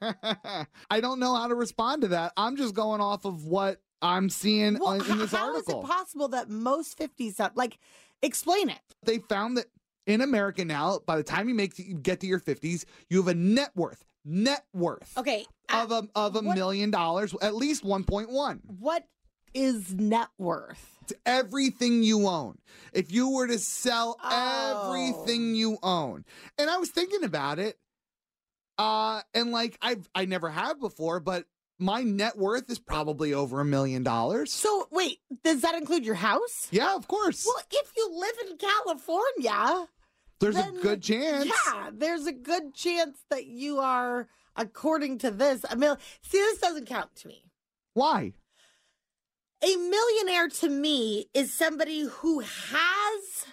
I 0.90 1.00
don't 1.00 1.18
know 1.20 1.34
how 1.34 1.48
to 1.48 1.54
respond 1.54 2.02
to 2.02 2.08
that. 2.08 2.32
I'm 2.36 2.56
just 2.56 2.74
going 2.74 3.00
off 3.00 3.24
of 3.24 3.44
what 3.46 3.80
I'm 4.04 4.28
seeing 4.28 4.78
Well, 4.78 5.00
on- 5.00 5.10
in 5.10 5.18
this 5.18 5.32
article. 5.34 5.38
how 5.38 5.56
is 5.56 5.68
it 5.68 5.82
possible 5.90 6.28
that 6.28 6.48
most 6.50 6.96
50 6.98 7.30
some 7.32 7.50
like 7.54 7.78
explain 8.22 8.68
it? 8.68 8.78
they 9.02 9.18
found 9.18 9.56
that 9.56 9.66
in 10.06 10.20
America 10.20 10.64
now, 10.64 10.98
by 11.06 11.16
the 11.16 11.22
time 11.22 11.48
you 11.48 11.54
make 11.54 11.78
you 11.78 11.94
get 11.94 12.20
to 12.20 12.26
your 12.26 12.38
50s, 12.40 12.84
you 13.08 13.16
have 13.18 13.28
a 13.28 13.34
net 13.34 13.70
worth, 13.74 14.04
net 14.24 14.66
worth 14.74 15.16
Okay, 15.16 15.46
of 15.72 15.90
a 15.90 16.06
of 16.14 16.36
a 16.36 16.42
million 16.42 16.90
dollars, 16.90 17.34
at 17.40 17.54
least 17.54 17.82
1.1. 17.84 18.60
what 18.78 19.06
is 19.54 19.94
net 19.94 20.28
worth? 20.38 20.90
It's 21.02 21.12
everything 21.24 22.02
you 22.02 22.26
own. 22.26 22.58
If 22.92 23.12
you 23.12 23.30
were 23.30 23.46
to 23.46 23.58
sell 23.58 24.18
Oh. 24.22 24.90
everything 24.90 25.54
you 25.54 25.78
own. 25.82 26.24
And 26.58 26.68
I 26.68 26.76
was 26.78 26.90
thinking 26.90 27.24
about 27.24 27.58
it. 27.58 27.78
Uh 28.76 29.22
and 29.32 29.52
like 29.52 29.78
I've 29.80 30.08
I 30.14 30.24
never 30.24 30.50
have 30.50 30.80
before, 30.80 31.20
but 31.20 31.46
my 31.78 32.02
net 32.02 32.36
worth 32.36 32.70
is 32.70 32.78
probably 32.78 33.34
over 33.34 33.60
a 33.60 33.64
million 33.64 34.02
dollars. 34.02 34.52
So 34.52 34.88
wait, 34.90 35.18
does 35.42 35.62
that 35.62 35.74
include 35.74 36.04
your 36.04 36.14
house? 36.14 36.68
Yeah, 36.70 36.94
of 36.94 37.08
course. 37.08 37.44
Well, 37.46 37.62
if 37.70 37.92
you 37.96 38.10
live 38.12 38.50
in 38.50 38.56
California, 38.58 39.88
There's 40.40 40.56
a 40.56 40.72
good 40.82 41.02
chance. 41.02 41.46
Yeah, 41.46 41.90
there's 41.92 42.26
a 42.26 42.32
good 42.32 42.74
chance 42.74 43.18
that 43.30 43.46
you 43.46 43.78
are, 43.80 44.28
according 44.56 45.18
to 45.18 45.30
this, 45.30 45.64
a 45.70 45.76
mil. 45.76 45.96
See, 46.22 46.38
this 46.38 46.58
doesn't 46.58 46.86
count 46.86 47.14
to 47.16 47.28
me. 47.28 47.44
Why? 47.94 48.32
A 49.62 49.76
millionaire 49.76 50.48
to 50.48 50.68
me 50.68 51.26
is 51.32 51.52
somebody 51.52 52.02
who 52.02 52.40
has 52.40 53.46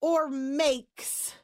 or 0.00 0.28
makes 0.28 1.34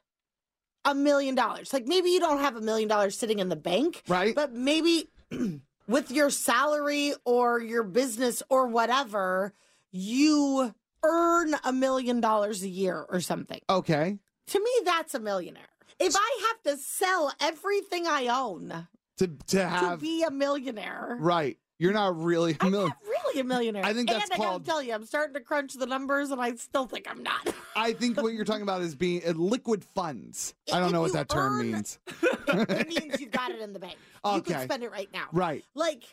a 0.85 0.95
million 0.95 1.35
dollars. 1.37 1.73
Like 1.73 1.87
maybe 1.87 2.11
you 2.11 2.19
don't 2.19 2.41
have 2.41 2.57
a 2.57 2.61
million 2.61 2.89
dollars 2.89 3.17
sitting 3.17 3.39
in 3.39 3.49
the 3.49 3.57
bank, 3.57 4.03
right? 4.09 4.35
But 4.35 4.53
maybe 4.53 5.09
with 5.87 6.11
your 6.11 6.31
salary 6.31 7.15
or 7.25 7.61
your 7.61 7.83
business 7.83 8.43
or 8.49 8.67
whatever, 8.67 9.53
you 9.91 10.75
earn 11.05 11.55
a 11.65 11.73
million 11.73 12.21
dollars 12.21 12.63
a 12.63 12.69
year 12.69 13.05
or 13.09 13.21
something. 13.21 13.61
Okay. 13.69 14.19
To 14.49 14.59
me, 14.59 14.71
that's 14.85 15.15
a 15.15 15.21
millionaire. 15.21 15.63
If 15.99 16.15
I 16.17 16.49
have 16.49 16.75
to 16.75 16.83
sell 16.83 17.33
everything 17.41 18.07
I 18.07 18.27
own 18.27 18.89
To 19.19 19.27
to 19.49 19.69
have 19.69 19.93
to 19.93 19.97
be 19.99 20.23
a 20.23 20.31
millionaire, 20.31 21.17
right. 21.21 21.59
You're 21.79 21.93
not 21.93 22.17
really 22.23 22.57
a 22.61 22.71
million. 22.71 22.93
really 23.09 23.41
a 23.41 23.45
millionaire. 23.45 23.85
I 23.85 23.93
think 23.93 24.09
that's 24.09 24.25
and 24.25 24.33
I 24.33 24.37
called- 24.37 24.63
gotta 24.65 24.71
tell 24.71 24.83
you, 24.83 24.93
I'm 24.95 25.05
starting 25.05 25.35
to 25.35 25.41
crunch 25.41 25.75
the 25.75 25.87
numbers, 25.87 26.31
and 26.31 26.41
I 26.41 26.55
still 26.55 26.87
think 26.87 27.07
I'm 27.11 27.23
not. 27.23 27.53
I 27.77 27.93
think 27.93 28.21
what 28.23 28.35
you're 28.35 28.45
talking 28.45 28.63
about 28.63 28.83
is 28.83 28.95
being 28.95 29.23
uh, 29.27 29.33
liquid 29.33 29.85
funds. 29.85 30.55
I 30.73 30.79
don't 30.79 30.93
know 30.93 31.01
what 31.01 31.13
that 31.15 31.29
term 31.29 31.55
earn- 31.61 31.73
means. 31.73 31.99
it 32.49 32.89
means 33.01 33.21
you've 33.21 33.31
got 33.33 33.51
it 33.51 33.61
in 33.61 33.73
the 33.73 33.79
bank. 33.81 33.97
You 34.25 34.43
can 34.43 34.63
spend 34.65 34.83
it 34.85 34.93
right 34.93 35.09
now. 35.13 35.27
Right. 35.33 35.65
Like, 35.75 36.05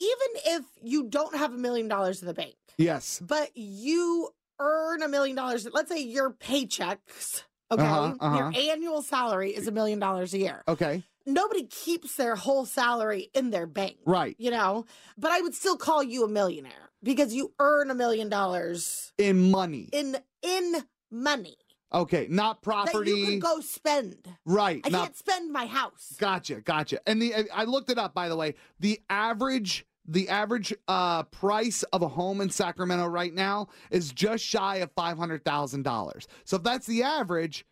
even 0.00 0.28
if 0.46 0.64
you 0.82 1.04
don't 1.08 1.36
have 1.36 1.52
a 1.54 1.58
million 1.58 1.86
dollars 1.86 2.20
in 2.20 2.26
the 2.26 2.34
bank, 2.34 2.54
Yes. 2.76 3.20
but 3.24 3.50
you 3.54 4.30
earn 4.58 5.02
a 5.02 5.08
million 5.08 5.36
dollars, 5.36 5.68
let's 5.72 5.88
say 5.90 6.00
your 6.02 6.30
paychecks, 6.32 7.44
okay, 7.70 7.82
Uh-huh, 7.82 8.14
uh-huh. 8.20 8.36
your 8.36 8.70
annual 8.72 9.02
salary 9.02 9.50
is 9.54 9.68
a 9.68 9.72
million 9.72 9.98
dollars 10.00 10.34
a 10.34 10.38
year. 10.38 10.64
Okay. 10.66 11.04
Nobody 11.26 11.64
keeps 11.64 12.16
their 12.16 12.36
whole 12.36 12.66
salary 12.66 13.30
in 13.34 13.50
their 13.50 13.66
bank. 13.66 13.96
Right. 14.04 14.36
You 14.38 14.50
know, 14.50 14.84
but 15.16 15.30
I 15.32 15.40
would 15.40 15.54
still 15.54 15.76
call 15.76 16.02
you 16.02 16.24
a 16.24 16.28
millionaire 16.28 16.90
because 17.02 17.34
you 17.34 17.52
earn 17.58 17.90
a 17.90 17.94
million 17.94 18.28
dollars 18.28 19.12
In 19.18 19.50
money. 19.50 19.88
in 19.92 20.16
in 20.42 20.84
money 21.10 21.56
Okay. 21.92 22.26
Not 22.28 22.60
property. 22.60 23.12
that 23.12 23.16
you 23.18 23.26
could 23.26 23.40
go 23.40 23.60
spend. 23.60 24.28
right. 24.44 24.80
I 24.84 24.88
not 24.88 25.02
can't 25.04 25.16
spend 25.16 25.52
my 25.52 25.66
house. 25.66 26.14
Gotcha, 26.18 26.60
gotcha. 26.60 26.98
And 27.08 27.22
the 27.22 27.34
I 27.54 27.64
looked 27.64 27.88
it 27.90 27.98
up 27.98 28.14
by 28.14 28.28
the 28.28 28.36
way. 28.36 28.54
The 28.80 29.00
average 29.08 29.86
the 30.06 30.28
average 30.28 30.74
uh 30.88 31.22
price 31.22 31.82
of 31.84 32.02
a 32.02 32.08
home 32.08 32.40
in 32.42 32.50
Sacramento 32.50 33.06
right 33.06 33.32
now 33.32 33.68
is 33.90 34.12
just 34.12 34.44
shy 34.44 34.76
of 34.76 34.90
five 34.96 35.16
hundred 35.16 35.44
thousand 35.44 35.84
dollars. 35.84 36.26
So 36.44 36.56
if 36.56 36.62
that's 36.64 36.86
the 36.86 37.02
average, 37.04 37.64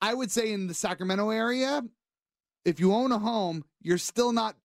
I 0.00 0.14
would 0.14 0.30
say 0.30 0.52
in 0.52 0.66
the 0.68 0.74
Sacramento 0.74 1.30
area, 1.30 1.82
if 2.64 2.80
you 2.80 2.92
own 2.92 3.12
a 3.12 3.18
home, 3.18 3.64
you're 3.82 3.98
still 3.98 4.32
not 4.32 4.56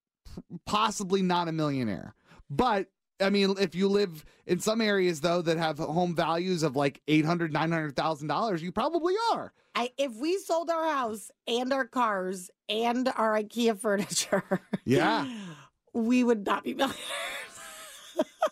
possibly 0.65 1.21
not 1.21 1.47
a 1.47 1.51
millionaire. 1.51 2.15
But 2.49 2.87
I 3.21 3.29
mean, 3.29 3.55
if 3.59 3.75
you 3.75 3.89
live 3.89 4.23
in 4.45 4.59
some 4.59 4.81
areas 4.81 5.21
though 5.21 5.41
that 5.41 5.57
have 5.57 5.77
home 5.77 6.15
values 6.15 6.63
of 6.63 6.75
like 6.75 7.01
eight 7.07 7.25
hundred, 7.25 7.51
nine 7.51 7.71
hundred 7.71 7.95
thousand 7.95 8.27
dollars, 8.27 8.61
you 8.61 8.71
probably 8.71 9.15
are. 9.33 9.53
I, 9.75 9.91
if 9.97 10.15
we 10.15 10.37
sold 10.39 10.69
our 10.69 10.91
house 10.91 11.29
and 11.47 11.71
our 11.71 11.85
cars 11.85 12.49
and 12.67 13.07
our 13.15 13.41
IKEA 13.41 13.79
furniture, 13.79 14.43
Yeah. 14.85 15.29
we 15.93 16.23
would 16.23 16.45
not 16.45 16.63
be 16.63 16.73
millionaires. 16.73 16.99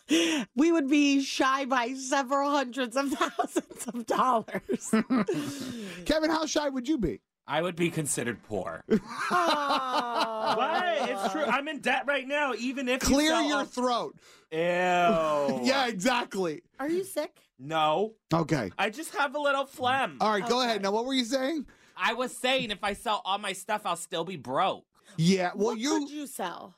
we 0.56 0.72
would 0.72 0.90
be 0.90 1.22
shy 1.22 1.66
by 1.66 1.94
several 1.94 2.52
hundreds 2.52 2.96
of 2.96 3.12
thousands 3.12 3.88
of 3.88 4.06
dollars. 4.06 4.94
Kevin, 6.06 6.30
how 6.30 6.46
shy 6.46 6.70
would 6.70 6.88
you 6.88 6.98
be? 6.98 7.20
I 7.48 7.62
would 7.62 7.76
be 7.78 7.90
considered 7.90 8.44
poor. 8.44 8.84
Oh. 8.90 10.54
What? 10.58 11.10
It's 11.10 11.32
true. 11.34 11.44
I'm 11.44 11.68
in 11.68 11.80
debt 11.80 12.04
right 12.08 12.28
now, 12.28 12.54
even 12.58 12.88
if 12.88 13.04
you 13.04 13.16
Clear 13.16 13.32
sell 13.32 13.44
your 13.44 13.58
all- 13.60 13.66
throat. 13.66 14.16
Ew. 14.52 14.58
Yeah, 15.64 15.88
exactly. 15.88 16.64
Are 16.80 16.88
you 16.90 17.04
sick? 17.04 17.38
No. 17.60 18.14
Okay. 18.34 18.72
I 18.78 18.90
just 18.90 19.14
have 19.16 19.36
a 19.36 19.40
little 19.40 19.66
phlegm. 19.66 20.18
All 20.22 20.32
right, 20.32 20.48
go 20.48 20.62
ahead. 20.62 20.82
Now, 20.82 20.92
what 20.92 21.06
were 21.06 21.14
you 21.14 21.26
saying? 21.26 21.66
I 21.98 22.14
was 22.14 22.36
saying 22.36 22.72
if 22.72 22.84
I 22.84 22.94
sell 22.94 23.22
all 23.26 23.38
my 23.40 23.54
stuff, 23.54 23.82
I'll 23.86 23.96
still 23.96 24.24
be 24.24 24.36
broke. 24.38 24.86
Yeah, 25.18 25.52
well, 25.56 25.68
what 25.70 25.80
you, 25.80 26.00
could 26.00 26.10
you 26.12 26.28
sell? 26.28 26.76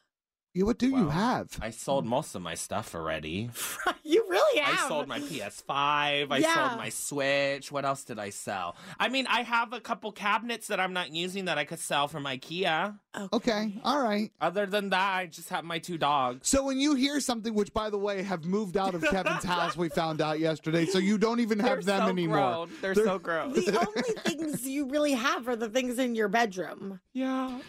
You, 0.54 0.66
what 0.66 0.78
do 0.80 0.90
you 0.90 1.10
have? 1.10 1.58
I 1.62 1.70
sold 1.70 2.06
most 2.06 2.34
of 2.36 2.42
my 2.42 2.56
stuff 2.56 2.96
already. 2.96 3.50
You 4.04 4.26
really 4.28 4.60
have. 4.62 4.86
I 4.86 4.88
sold 4.88 5.08
my 5.08 5.20
PS5. 5.20 5.70
I 5.70 6.38
Yeah. 6.38 6.68
sold 6.70 6.80
my 6.80 6.90
Switch. 6.90 7.72
What 7.72 7.86
else 7.86 8.04
did 8.04 8.18
I 8.18 8.32
sell? 8.32 8.76
I 9.00 9.08
mean, 9.08 9.28
I 9.28 9.44
have 9.44 9.72
a 9.72 9.80
couple 9.80 10.12
cabinets 10.12 10.66
that 10.70 10.80
I'm 10.80 10.94
not 10.94 11.14
using 11.14 11.46
that 11.46 11.60
I 11.60 11.64
could 11.66 11.78
sell 11.78 12.08
from 12.08 12.24
IKEA. 12.24 12.98
Okay, 13.32 13.80
all 13.84 14.02
right. 14.02 14.32
Other 14.42 14.66
than 14.66 14.90
that, 14.90 15.16
I 15.16 15.26
just 15.28 15.50
have 15.50 15.64
my 15.64 15.78
two 15.78 16.00
dogs. 16.00 16.48
So 16.50 16.64
when 16.64 16.80
you 16.80 16.96
hear 16.96 17.20
something, 17.20 17.54
which 17.54 17.72
by 17.72 17.92
the 17.92 18.00
way 18.00 18.24
have 18.24 18.46
moved 18.46 18.78
out 18.78 18.96
of 18.96 19.04
Kevin's 19.04 19.44
house, 19.56 19.78
we 19.78 19.90
found 19.90 20.22
out 20.22 20.40
yesterday, 20.40 20.88
so 20.88 20.98
you 20.98 21.20
don't 21.20 21.40
even 21.40 21.60
have 21.60 21.86
They're 21.86 21.98
them 21.98 22.06
so 22.08 22.10
anymore. 22.10 22.38
grown. 22.38 22.70
They're, 22.82 22.96
so 22.96 23.20
gross. 23.20 23.54
The 23.66 23.78
only 23.88 24.02
things 24.24 24.66
you 24.68 24.88
really 24.90 25.14
have 25.14 25.48
are 25.48 25.56
the 25.56 25.70
things 25.70 26.00
in 26.00 26.16
your 26.16 26.30
bedroom. 26.30 27.00
yeah. 27.14 27.60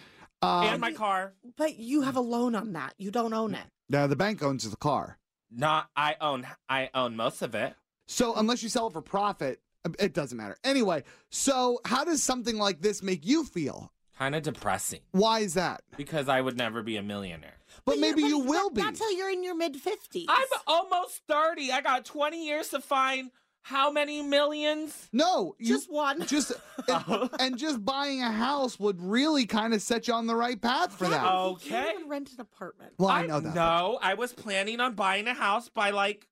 Um, 0.42 0.64
and 0.64 0.80
my 0.80 0.92
car. 0.92 1.34
But 1.56 1.76
you 1.78 2.02
have 2.02 2.16
a 2.16 2.20
loan 2.20 2.54
on 2.54 2.72
that. 2.72 2.94
You 2.98 3.10
don't 3.10 3.34
own 3.34 3.54
it. 3.54 3.66
now 3.88 4.06
the 4.06 4.16
bank 4.16 4.42
owns 4.42 4.68
the 4.68 4.76
car, 4.76 5.18
Not. 5.50 5.88
I 5.96 6.16
own. 6.20 6.46
I 6.68 6.90
own 6.94 7.16
most 7.16 7.42
of 7.42 7.54
it. 7.54 7.74
so 8.06 8.34
unless 8.34 8.62
you 8.62 8.68
sell 8.68 8.86
it 8.86 8.92
for 8.92 9.02
profit, 9.02 9.60
uh, 9.84 9.90
it 9.98 10.14
doesn't 10.14 10.36
matter. 10.38 10.56
Anyway, 10.64 11.04
so 11.30 11.80
how 11.84 12.04
does 12.04 12.22
something 12.22 12.56
like 12.56 12.80
this 12.80 13.02
make 13.02 13.26
you 13.26 13.44
feel? 13.44 13.92
Kind 14.18 14.34
of 14.34 14.42
depressing 14.42 15.00
Why 15.12 15.38
is 15.40 15.54
that? 15.54 15.80
because 15.96 16.28
I 16.28 16.42
would 16.42 16.56
never 16.58 16.82
be 16.82 16.98
a 16.98 17.02
millionaire. 17.02 17.56
But, 17.86 17.98
maybe 17.98 18.20
you 18.20 18.40
but 18.40 18.48
will 18.48 18.70
be. 18.70 18.82
Not 18.82 18.94
till 18.94 19.10
you're 19.16 19.30
in 19.30 19.42
your 19.42 19.54
mid 19.56 19.76
50s. 19.82 20.26
I'm 20.28 20.46
almost 20.66 21.22
thirty. 21.26 21.72
I 21.72 21.80
got 21.80 22.04
20 22.04 22.46
years 22.46 22.68
to 22.68 22.80
find 22.80 23.30
how 23.62 23.90
many 23.90 24.22
millions? 24.22 25.08
No, 25.12 25.54
you, 25.58 25.68
Just 25.74 25.90
one. 25.90 26.26
Just 26.26 26.52
and, 26.88 27.30
and 27.40 27.58
just 27.58 27.84
buying 27.84 28.22
a 28.22 28.30
house 28.32 28.78
would 28.80 29.00
really 29.00 29.46
kind 29.46 29.74
of 29.74 29.82
set 29.82 30.08
you 30.08 30.14
on 30.14 30.26
the 30.26 30.34
right 30.34 30.60
path 30.60 30.96
for 30.96 31.06
that. 31.08 31.22
You 31.22 31.28
Okay. 31.50 31.68
can't 31.68 32.08
rent 32.08 32.32
an 32.32 32.40
apartment. 32.40 32.94
Well, 32.98 33.10
I 33.10 33.26
know 33.26 33.40
that. 33.40 33.54
No, 33.54 33.98
I 34.02 34.14
was 34.14 34.32
planning 34.32 34.80
on 34.80 34.94
buying 34.94 35.26
a 35.28 35.34
house 35.34 35.68
by 35.68 35.90
like 35.90 36.26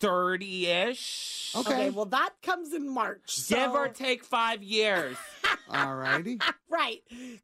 30 0.00 0.66
ish. 0.66 1.52
Okay. 1.56 1.90
well, 1.90 2.06
that 2.06 2.30
comes 2.42 2.72
in 2.72 2.88
March. 2.88 3.48
Give 3.48 3.70
or 3.72 3.88
take 3.88 4.24
five 4.24 4.62
years. 4.62 5.16
All 5.68 5.94
righty. 5.96 6.38
Right. 6.70 7.00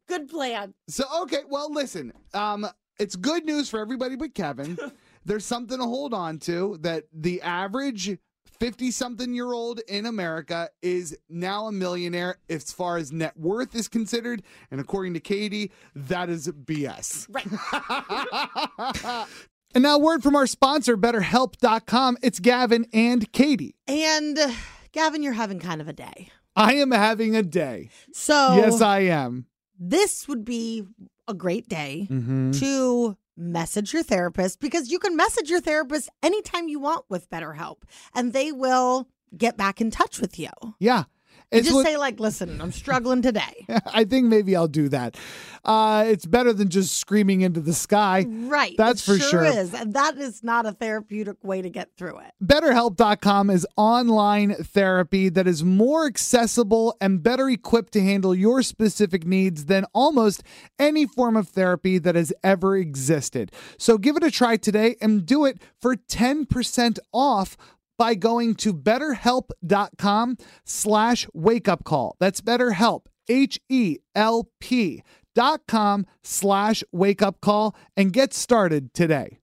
Good 0.07 0.29
plan. 0.29 0.73
So 0.87 1.05
okay, 1.23 1.39
well 1.49 1.71
listen, 1.71 2.11
um 2.33 2.67
it's 2.99 3.15
good 3.15 3.45
news 3.45 3.69
for 3.69 3.79
everybody 3.79 4.15
but 4.15 4.35
Kevin. 4.35 4.77
There's 5.25 5.45
something 5.45 5.77
to 5.77 5.85
hold 5.85 6.13
on 6.13 6.39
to 6.39 6.77
that 6.81 7.05
the 7.13 7.41
average 7.41 8.17
50 8.61 8.91
something 8.91 9.33
year 9.33 9.53
old 9.53 9.79
in 9.87 10.05
America 10.05 10.69
is 10.83 11.17
now 11.29 11.65
a 11.65 11.71
millionaire 11.71 12.37
as 12.47 12.71
far 12.71 12.97
as 12.97 13.11
net 13.11 13.35
worth 13.35 13.73
is 13.75 13.87
considered 13.87 14.43
and 14.69 14.79
according 14.79 15.15
to 15.15 15.19
Katie 15.19 15.71
that 15.95 16.29
is 16.29 16.47
BS. 16.47 17.25
Right. 17.31 19.27
And 19.73 19.83
now 19.83 19.97
word 19.97 20.21
from 20.21 20.35
our 20.35 20.47
sponsor 20.47 20.97
betterhelp.com. 20.97 22.17
It's 22.21 22.41
Gavin 22.41 22.85
and 22.91 23.31
Katie. 23.31 23.73
and 23.87 24.37
uh, 24.37 24.51
Gavin, 24.91 25.23
you're 25.23 25.31
having 25.31 25.59
kind 25.59 25.79
of 25.79 25.87
a 25.87 25.93
day. 25.93 26.27
I 26.57 26.73
am 26.73 26.91
having 26.91 27.37
a 27.37 27.41
day. 27.41 27.89
So 28.11 28.57
yes, 28.57 28.81
I 28.81 28.99
am. 29.03 29.45
this 29.79 30.27
would 30.27 30.43
be 30.43 30.83
a 31.25 31.33
great 31.33 31.69
day 31.69 32.05
Mhm. 32.11 32.59
to 32.59 33.15
message 33.41 33.93
your 33.93 34.03
therapist 34.03 34.59
because 34.59 34.91
you 34.91 34.99
can 34.99 35.15
message 35.15 35.49
your 35.49 35.61
therapist 35.61 36.09
anytime 36.21 36.67
you 36.67 36.79
want 36.79 37.05
with 37.09 37.29
BetterHelp 37.29 37.77
and 38.13 38.33
they 38.33 38.51
will 38.51 39.07
get 39.35 39.57
back 39.57 39.81
in 39.81 39.91
touch 39.91 40.19
with 40.19 40.37
you. 40.37 40.49
Yeah. 40.79 41.05
It's 41.51 41.67
just 41.67 41.75
what- 41.75 41.85
say 41.85 41.97
like, 41.97 42.19
"Listen, 42.19 42.61
I'm 42.61 42.71
struggling 42.71 43.21
today." 43.21 43.65
I 43.85 44.05
think 44.05 44.27
maybe 44.27 44.55
I'll 44.55 44.67
do 44.67 44.89
that. 44.89 45.17
Uh, 45.63 46.05
it's 46.07 46.25
better 46.25 46.53
than 46.53 46.69
just 46.69 46.97
screaming 46.97 47.41
into 47.41 47.59
the 47.59 47.73
sky. 47.73 48.25
Right. 48.27 48.75
That's 48.77 49.05
for 49.05 49.17
sure. 49.19 49.29
sure. 49.29 49.43
is. 49.45 49.73
And 49.73 49.93
that 49.93 50.17
is 50.17 50.43
not 50.43 50.65
a 50.65 50.71
therapeutic 50.71 51.43
way 51.43 51.61
to 51.61 51.69
get 51.69 51.95
through 51.95 52.17
it. 52.19 52.31
BetterHelp.com 52.43 53.49
is 53.51 53.67
online 53.77 54.55
therapy 54.55 55.29
that 55.29 55.45
is 55.45 55.63
more 55.63 56.07
accessible 56.07 56.97
and 56.99 57.21
better 57.21 57.47
equipped 57.49 57.93
to 57.93 58.01
handle 58.01 58.33
your 58.33 58.63
specific 58.63 59.25
needs 59.25 59.65
than 59.65 59.85
almost 59.93 60.41
any 60.79 61.05
form 61.05 61.37
of 61.37 61.49
therapy 61.49 61.99
that 61.99 62.15
has 62.15 62.33
ever 62.43 62.75
existed. 62.75 63.51
So 63.77 63.97
give 63.97 64.15
it 64.17 64.23
a 64.23 64.31
try 64.31 64.57
today 64.57 64.95
and 64.99 65.25
do 65.25 65.45
it 65.45 65.61
for 65.79 65.95
10% 65.95 66.97
off 67.13 67.55
by 68.01 68.15
going 68.15 68.55
to 68.55 68.73
betterhelp.com 68.73 70.35
slash 70.65 71.27
wake 71.35 71.67
up 71.67 71.83
call. 71.83 72.15
That's 72.19 72.41
BetterHelp, 72.41 73.01
H 73.29 73.59
E 73.69 73.97
L 74.15 74.49
P 74.59 75.03
dot 75.35 75.61
com 75.67 76.07
slash 76.23 76.83
wake 76.91 77.21
up 77.21 77.41
call 77.41 77.75
and 77.95 78.11
get 78.11 78.33
started 78.33 78.91
today. 78.95 79.37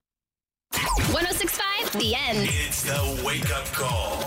1065 0.73 2.01
The 2.01 2.17
End. 2.17 2.49
It's 2.51 2.83
the 2.83 3.23
wake 3.25 3.49
up 3.55 3.65
call. 3.67 4.25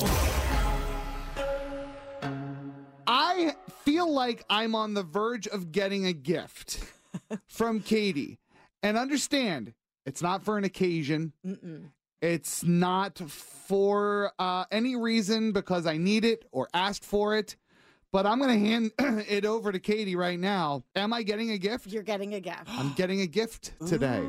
I 3.06 3.56
feel 3.84 4.10
like 4.10 4.46
I'm 4.50 4.76
on 4.76 4.94
the 4.94 5.04
verge 5.04 5.48
of 5.48 5.74
getting 5.74 6.06
a 6.06 6.14
gift 6.14 6.80
from 7.50 7.82
Katie. 7.82 8.40
And 8.82 8.98
understand, 8.98 9.74
it's 10.06 10.22
not 10.22 10.42
for 10.46 10.58
an 10.58 10.64
occasion. 10.64 11.34
It's 12.22 12.64
not 12.64 13.18
for 13.18 14.32
uh, 14.38 14.66
any 14.72 14.96
reason 14.96 15.52
because 15.54 15.88
I 15.88 15.98
need 15.98 16.24
it 16.24 16.46
or 16.52 16.68
asked 16.74 17.04
for 17.04 17.36
it. 17.36 17.56
But 18.12 18.26
I'm 18.26 18.40
going 18.40 18.60
to 18.62 18.68
hand 18.68 18.92
it 19.28 19.46
over 19.46 19.72
to 19.72 19.80
Katie 19.80 20.16
right 20.16 20.40
now. 20.40 20.84
Am 20.96 21.14
I 21.14 21.24
getting 21.24 21.52
a 21.52 21.58
gift? 21.58 21.88
You're 21.88 22.04
getting 22.04 22.34
a 22.34 22.40
gift. 22.40 22.64
I'm 22.68 22.94
getting 22.94 23.22
a 23.22 23.28
gift 23.28 23.72
today. 23.88 24.22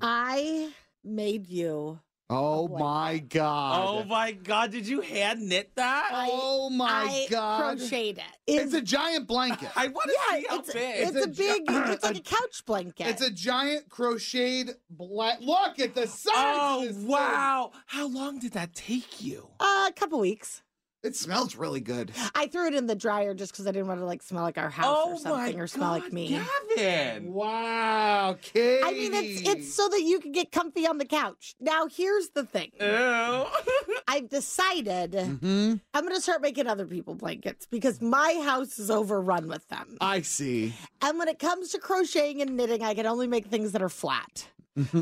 I 0.00 0.70
made 1.02 1.48
you. 1.48 1.98
Oh 2.30 2.68
my 2.68 3.18
God. 3.18 3.86
Oh 3.86 4.04
my 4.04 4.32
god, 4.32 4.70
did 4.70 4.88
you 4.88 5.02
hand 5.02 5.46
knit 5.46 5.70
that? 5.76 6.10
Oh 6.12 6.70
my 6.70 6.86
I 6.86 7.26
God. 7.30 7.78
crocheted 7.78 8.18
it. 8.18 8.24
It's 8.46 8.72
a 8.72 8.80
giant 8.80 9.26
blanket. 9.28 9.68
I 9.76 9.88
want 9.88 10.10
to 10.10 10.16
Yeah, 10.30 10.38
see 10.40 10.46
how 10.48 10.58
it's, 10.60 10.72
big. 10.72 11.08
it's, 11.08 11.24
a, 11.24 11.28
big. 11.28 11.62
It's 11.68 12.02
like 12.04 12.16
a 12.16 12.20
couch 12.22 12.64
blanket. 12.66 13.06
It's 13.08 13.20
a 13.22 13.30
giant 13.30 13.88
crocheted 13.90 14.76
blanket. 14.88 15.44
Look 15.44 15.78
at 15.78 15.94
the 15.94 16.06
size. 16.06 16.32
Oh 16.34 16.80
of 16.80 16.88
this 16.88 16.96
thing. 16.96 17.06
wow! 17.08 17.72
How 17.86 18.08
long 18.08 18.38
did 18.38 18.52
that 18.52 18.74
take 18.74 19.22
you? 19.22 19.48
Uh, 19.60 19.86
a 19.88 19.92
couple 19.94 20.18
weeks. 20.18 20.62
It 21.04 21.14
smells 21.14 21.54
really 21.54 21.80
good. 21.80 22.12
I 22.34 22.46
threw 22.46 22.66
it 22.66 22.74
in 22.74 22.86
the 22.86 22.94
dryer 22.94 23.34
just 23.34 23.52
because 23.52 23.66
I 23.66 23.72
didn't 23.72 23.88
want 23.88 24.00
to 24.00 24.06
like 24.06 24.22
smell 24.22 24.42
like 24.42 24.56
our 24.58 24.70
house 24.70 24.86
Oh 24.88 25.10
or 25.10 25.12
my 25.12 25.18
something 25.18 25.60
or 25.60 25.66
smell 25.66 25.90
like 25.90 26.12
me. 26.12 26.40
Gavin. 26.76 27.32
Wow, 27.32 28.36
Katie. 28.40 28.82
I 28.82 28.90
mean, 28.92 29.12
it's 29.12 29.46
it's 29.48 29.74
so 29.74 29.88
that 29.90 30.00
you 30.02 30.18
can 30.18 30.32
get 30.32 30.50
comfy 30.50 30.86
on 30.86 30.96
the 30.98 31.04
couch. 31.04 31.54
Now, 31.60 31.86
here's 31.86 32.30
the 32.30 32.44
thing. 32.44 32.70
Ew. 32.80 33.44
I've 34.08 34.28
decided 34.28 35.12
Mhm. 35.12 35.80
I'm 35.92 36.02
going 36.04 36.14
to 36.14 36.20
start 36.22 36.40
making 36.40 36.66
other 36.66 36.86
people 36.86 37.14
blankets 37.14 37.66
because 37.70 38.00
my 38.00 38.40
house 38.44 38.78
is 38.78 38.90
overrun 38.90 39.46
with 39.48 39.68
them. 39.68 39.96
I 40.00 40.22
see. 40.22 40.74
And 41.02 41.18
when 41.18 41.28
it 41.28 41.38
comes 41.38 41.70
to 41.70 41.78
crocheting 41.78 42.40
and 42.40 42.56
knitting, 42.56 42.82
I 42.82 42.94
can 42.94 43.06
only 43.06 43.26
make 43.26 43.46
things 43.46 43.72
that 43.72 43.82
are 43.82 43.88
flat. 43.90 44.48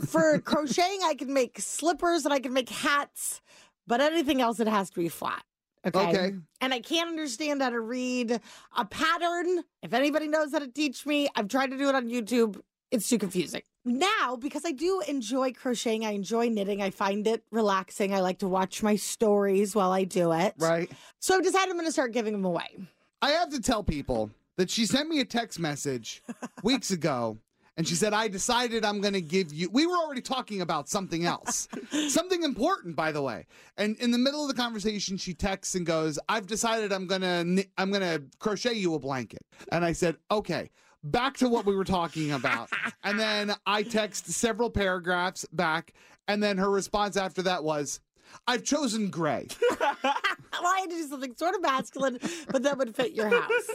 For 0.06 0.38
crocheting, 0.44 1.00
I 1.04 1.14
can 1.14 1.32
make 1.32 1.60
slippers 1.60 2.24
and 2.24 2.34
I 2.34 2.40
can 2.40 2.52
make 2.52 2.68
hats, 2.68 3.40
but 3.86 4.00
anything 4.00 4.40
else, 4.40 4.58
it 4.60 4.66
has 4.68 4.90
to 4.90 4.96
be 5.00 5.08
flat. 5.08 5.42
Okay. 5.84 6.08
Okay. 6.08 6.34
And 6.60 6.72
I 6.72 6.80
can't 6.80 7.08
understand 7.08 7.62
how 7.62 7.70
to 7.70 7.80
read 7.80 8.40
a 8.76 8.84
pattern. 8.84 9.64
If 9.82 9.92
anybody 9.92 10.28
knows 10.28 10.52
how 10.52 10.60
to 10.60 10.68
teach 10.68 11.04
me, 11.06 11.28
I've 11.34 11.48
tried 11.48 11.70
to 11.70 11.78
do 11.78 11.88
it 11.88 11.94
on 11.94 12.08
YouTube. 12.08 12.60
It's 12.90 13.08
too 13.08 13.18
confusing. 13.18 13.62
Now, 13.84 14.36
because 14.38 14.64
I 14.64 14.70
do 14.70 15.02
enjoy 15.08 15.52
crocheting, 15.52 16.06
I 16.06 16.12
enjoy 16.12 16.48
knitting, 16.50 16.80
I 16.80 16.90
find 16.90 17.26
it 17.26 17.42
relaxing. 17.50 18.14
I 18.14 18.20
like 18.20 18.38
to 18.38 18.48
watch 18.48 18.82
my 18.82 18.94
stories 18.94 19.74
while 19.74 19.90
I 19.90 20.04
do 20.04 20.30
it. 20.32 20.54
Right. 20.58 20.88
So 21.18 21.34
I've 21.34 21.42
decided 21.42 21.70
I'm 21.70 21.76
going 21.76 21.86
to 21.86 21.92
start 21.92 22.12
giving 22.12 22.32
them 22.32 22.44
away. 22.44 22.78
I 23.20 23.30
have 23.30 23.50
to 23.50 23.60
tell 23.60 23.82
people 23.82 24.30
that 24.56 24.70
she 24.70 24.86
sent 24.86 25.08
me 25.08 25.18
a 25.18 25.24
text 25.24 25.58
message 25.58 26.22
weeks 26.62 26.92
ago. 26.92 27.38
And 27.76 27.88
she 27.88 27.94
said, 27.94 28.12
I 28.12 28.28
decided 28.28 28.84
I'm 28.84 29.00
going 29.00 29.14
to 29.14 29.22
give 29.22 29.52
you. 29.52 29.70
We 29.70 29.86
were 29.86 29.96
already 29.96 30.20
talking 30.20 30.60
about 30.60 30.88
something 30.88 31.24
else, 31.24 31.68
something 32.08 32.42
important, 32.42 32.96
by 32.96 33.12
the 33.12 33.22
way. 33.22 33.46
And 33.78 33.96
in 33.98 34.10
the 34.10 34.18
middle 34.18 34.42
of 34.42 34.48
the 34.48 34.60
conversation, 34.60 35.16
she 35.16 35.32
texts 35.32 35.74
and 35.74 35.86
goes, 35.86 36.18
"I've 36.28 36.46
decided 36.46 36.92
I'm 36.92 37.06
going 37.06 37.22
to 37.22 37.66
I'm 37.78 37.90
going 37.90 38.02
to 38.02 38.22
crochet 38.38 38.74
you 38.74 38.94
a 38.94 38.98
blanket." 38.98 39.42
And 39.70 39.84
I 39.84 39.92
said, 39.92 40.16
"Okay." 40.30 40.70
Back 41.04 41.36
to 41.38 41.48
what 41.48 41.66
we 41.66 41.74
were 41.74 41.82
talking 41.82 42.30
about. 42.30 42.70
and 43.02 43.18
then 43.18 43.56
I 43.66 43.82
text 43.82 44.28
several 44.28 44.70
paragraphs 44.70 45.44
back, 45.52 45.94
and 46.28 46.40
then 46.40 46.58
her 46.58 46.70
response 46.70 47.16
after 47.16 47.42
that 47.42 47.64
was, 47.64 47.98
"I've 48.46 48.62
chosen 48.62 49.10
gray." 49.10 49.48
well, 49.80 49.88
I 49.92 50.78
had 50.82 50.90
to 50.90 50.96
do 50.96 51.08
something 51.08 51.34
sort 51.34 51.56
of 51.56 51.62
masculine, 51.62 52.20
but 52.50 52.62
that 52.62 52.78
would 52.78 52.94
fit 52.94 53.14
your 53.14 53.30
house. 53.30 53.70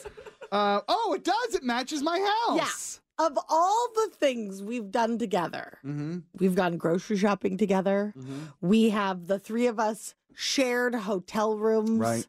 Uh, 0.53 0.79
oh, 0.87 1.13
it 1.15 1.25
does. 1.25 1.55
It 1.55 1.63
matches 1.63 2.01
my 2.01 2.17
house. 2.17 3.01
Yeah. 3.01 3.06
Of 3.19 3.37
all 3.49 3.87
the 3.95 4.09
things 4.15 4.61
we've 4.61 4.91
done 4.91 5.17
together, 5.17 5.79
Mm-hmm. 5.85 6.19
we've 6.39 6.53
gone 6.55 6.77
grocery 6.77 7.17
shopping 7.17 7.57
together. 7.57 8.13
We 8.61 8.89
have 8.91 9.27
the 9.27 9.39
three 9.39 9.65
of 9.67 9.79
us 9.79 10.13
shared 10.35 10.93
hotel 10.93 11.57
rooms. 11.57 11.99
Right. 11.99 12.27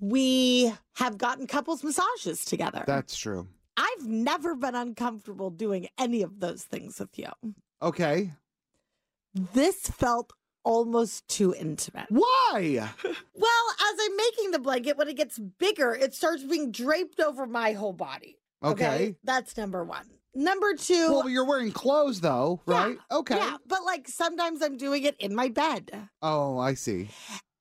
We 0.00 0.72
have 0.94 1.16
gotten 1.16 1.46
couples 1.46 1.84
massages 1.84 2.44
together. 2.44 2.82
That's 2.86 3.16
true. 3.16 3.46
I've 3.76 4.06
never 4.06 4.56
been 4.56 4.74
uncomfortable 4.74 5.50
doing 5.50 5.86
any 5.98 6.22
of 6.22 6.40
those 6.40 6.64
things 6.64 6.98
with 6.98 7.16
you. 7.18 7.28
Okay. 7.80 8.32
This 9.34 9.76
felt 9.88 10.32
almost 10.64 11.28
too 11.28 11.54
intimate. 11.54 12.06
Why? 12.08 12.90
Well, 13.38 13.92
as 13.92 13.98
I'm 14.02 14.16
making 14.16 14.50
the 14.52 14.58
blanket, 14.58 14.96
when 14.96 15.08
it 15.08 15.16
gets 15.16 15.38
bigger, 15.38 15.94
it 15.94 16.14
starts 16.14 16.42
being 16.42 16.72
draped 16.72 17.20
over 17.20 17.46
my 17.46 17.72
whole 17.72 17.92
body. 17.92 18.38
Okay. 18.64 19.14
That's 19.22 19.56
number 19.58 19.84
one. 19.84 20.06
Number 20.36 20.74
two. 20.74 21.12
Well, 21.12 21.28
you're 21.30 21.46
wearing 21.46 21.72
clothes 21.72 22.20
though, 22.20 22.60
right? 22.66 22.98
Okay. 23.10 23.36
Yeah, 23.36 23.56
but 23.66 23.84
like 23.84 24.06
sometimes 24.06 24.60
I'm 24.60 24.76
doing 24.76 25.04
it 25.04 25.16
in 25.18 25.34
my 25.34 25.48
bed. 25.48 25.90
Oh, 26.20 26.58
I 26.58 26.74
see. 26.74 27.08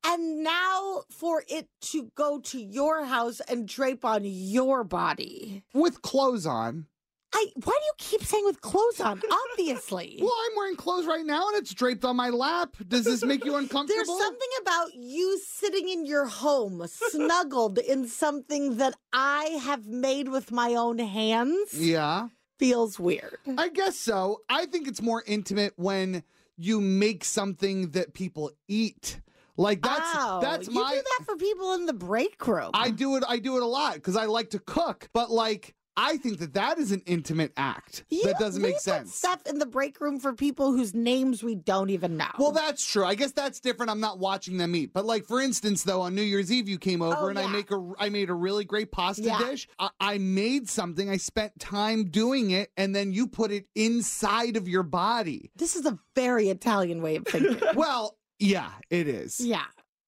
And 0.06 0.44
now 0.44 1.04
for 1.10 1.44
it 1.48 1.70
to 1.92 2.12
go 2.16 2.40
to 2.42 2.60
your 2.60 3.06
house 3.06 3.40
and 3.48 3.66
drape 3.66 4.04
on 4.04 4.22
your 4.26 4.84
body. 4.84 5.64
With 5.74 6.02
clothes 6.02 6.46
on. 6.46 6.88
I 7.34 7.48
why 7.56 7.74
do 7.80 7.86
you 7.86 7.94
keep 7.98 8.24
saying 8.24 8.44
with 8.46 8.60
clothes 8.62 9.00
on? 9.00 9.22
Obviously. 9.52 10.20
Well, 10.22 10.34
I'm 10.46 10.56
wearing 10.58 10.76
clothes 10.76 11.06
right 11.06 11.26
now 11.26 11.48
and 11.48 11.58
it's 11.58 11.74
draped 11.74 12.04
on 12.04 12.16
my 12.18 12.30
lap. 12.30 12.76
Does 12.88 13.06
this 13.06 13.24
make 13.24 13.46
you 13.46 13.56
uncomfortable? 13.62 13.88
There's 14.06 14.20
something 14.20 14.50
about 14.62 14.94
you 14.96 15.40
sitting 15.46 15.88
in 15.90 16.06
your 16.06 16.26
home, 16.26 16.86
snuggled 16.88 17.78
in 17.78 18.08
something 18.08 18.78
that 18.78 18.96
I 19.14 19.60
have 19.64 19.88
made 19.88 20.28
with 20.28 20.52
my 20.52 20.76
own 20.76 21.00
hands. 21.00 21.74
Yeah. 21.74 22.28
Feels 22.58 23.00
weird. 23.00 23.38
I 23.58 23.70
guess 23.70 23.98
so. 23.98 24.42
I 24.50 24.66
think 24.66 24.88
it's 24.88 25.02
more 25.02 25.24
intimate 25.26 25.74
when 25.76 26.24
you 26.58 26.80
make 26.82 27.24
something 27.24 27.92
that 27.92 28.14
people 28.14 28.52
eat. 28.68 29.20
Like 29.58 29.82
that's 29.82 30.10
oh, 30.16 30.40
that's 30.42 30.68
you 30.68 30.74
do 30.74 30.96
that 30.96 31.26
for 31.26 31.38
people 31.38 31.74
in 31.74 31.86
the 31.86 31.94
break 31.94 32.46
room. 32.46 32.72
I 32.74 32.90
do 32.90 33.16
it 33.16 33.24
I 33.28 33.40
do 33.40 33.56
it 33.56 33.64
a 33.64 33.68
lot 33.68 34.02
cuz 34.02 34.18
I 34.18 34.26
like 34.26 34.50
to 34.50 34.60
cook, 34.60 35.10
but 35.14 35.32
like 35.32 35.76
I 35.98 36.18
think 36.18 36.40
that 36.40 36.54
that 36.56 36.78
is 36.78 36.92
an 36.92 37.02
intimate 37.06 37.54
act. 37.58 38.04
You- 38.10 38.24
that 38.24 38.38
doesn't 38.40 38.62
we 38.62 38.70
make 38.70 38.76
put 38.76 38.82
sense. 38.84 39.16
Stuff 39.16 39.42
in 39.46 39.60
the 39.60 39.66
break 39.66 40.00
room 40.02 40.20
for 40.20 40.34
people 40.34 40.74
whose 40.74 40.94
names 40.94 41.44
we 41.44 41.56
don't 41.56 41.90
even 41.90 42.18
know. 42.18 42.28
Well, 42.38 42.52
that's 42.52 42.86
true. 42.86 43.06
I 43.06 43.16
guess 43.16 43.32
that's 43.32 43.60
different. 43.60 43.90
I'm 43.90 44.00
not 44.00 44.20
watching 44.20 44.58
them 44.58 44.76
eat. 44.76 44.94
But 44.94 45.06
like 45.06 45.26
for 45.26 45.40
instance, 45.42 45.84
though, 45.84 46.02
on 46.02 46.14
New 46.16 46.22
Year's 46.22 46.52
Eve 46.52 46.68
you 46.68 46.78
came 46.78 47.02
oh, 47.02 47.08
over 47.08 47.26
Oh, 47.26 47.28
and 47.28 47.40
I 47.40 47.48
make 47.48 47.72
a 47.72 47.94
I 47.98 48.10
made 48.10 48.30
a 48.30 48.34
really 48.34 48.66
great 48.66 48.92
pasta 48.92 49.24
Yeah. 49.24 49.38
dish. 49.40 49.68
I, 49.80 49.90
I 50.00 50.18
made 50.18 50.70
something. 50.70 51.10
I 51.10 51.18
spent 51.18 51.58
time 51.60 52.06
doing 52.10 52.52
it, 52.52 52.72
and 52.78 52.96
then 52.96 53.14
you 53.14 53.28
put 53.28 53.52
it 53.52 53.66
inside 53.76 54.58
of 54.58 54.68
your 54.68 54.84
body. 54.84 55.52
this 55.56 55.76
is 55.76 55.86
a 55.86 55.98
very 56.16 56.50
Italian 56.50 57.02
way 57.02 57.16
of 57.16 57.26
thinking. 57.26 57.60
Well, 57.76 58.18
yeah, 58.40 58.70
it 58.90 59.08
is. 59.08 59.40
yeah. 59.40 59.64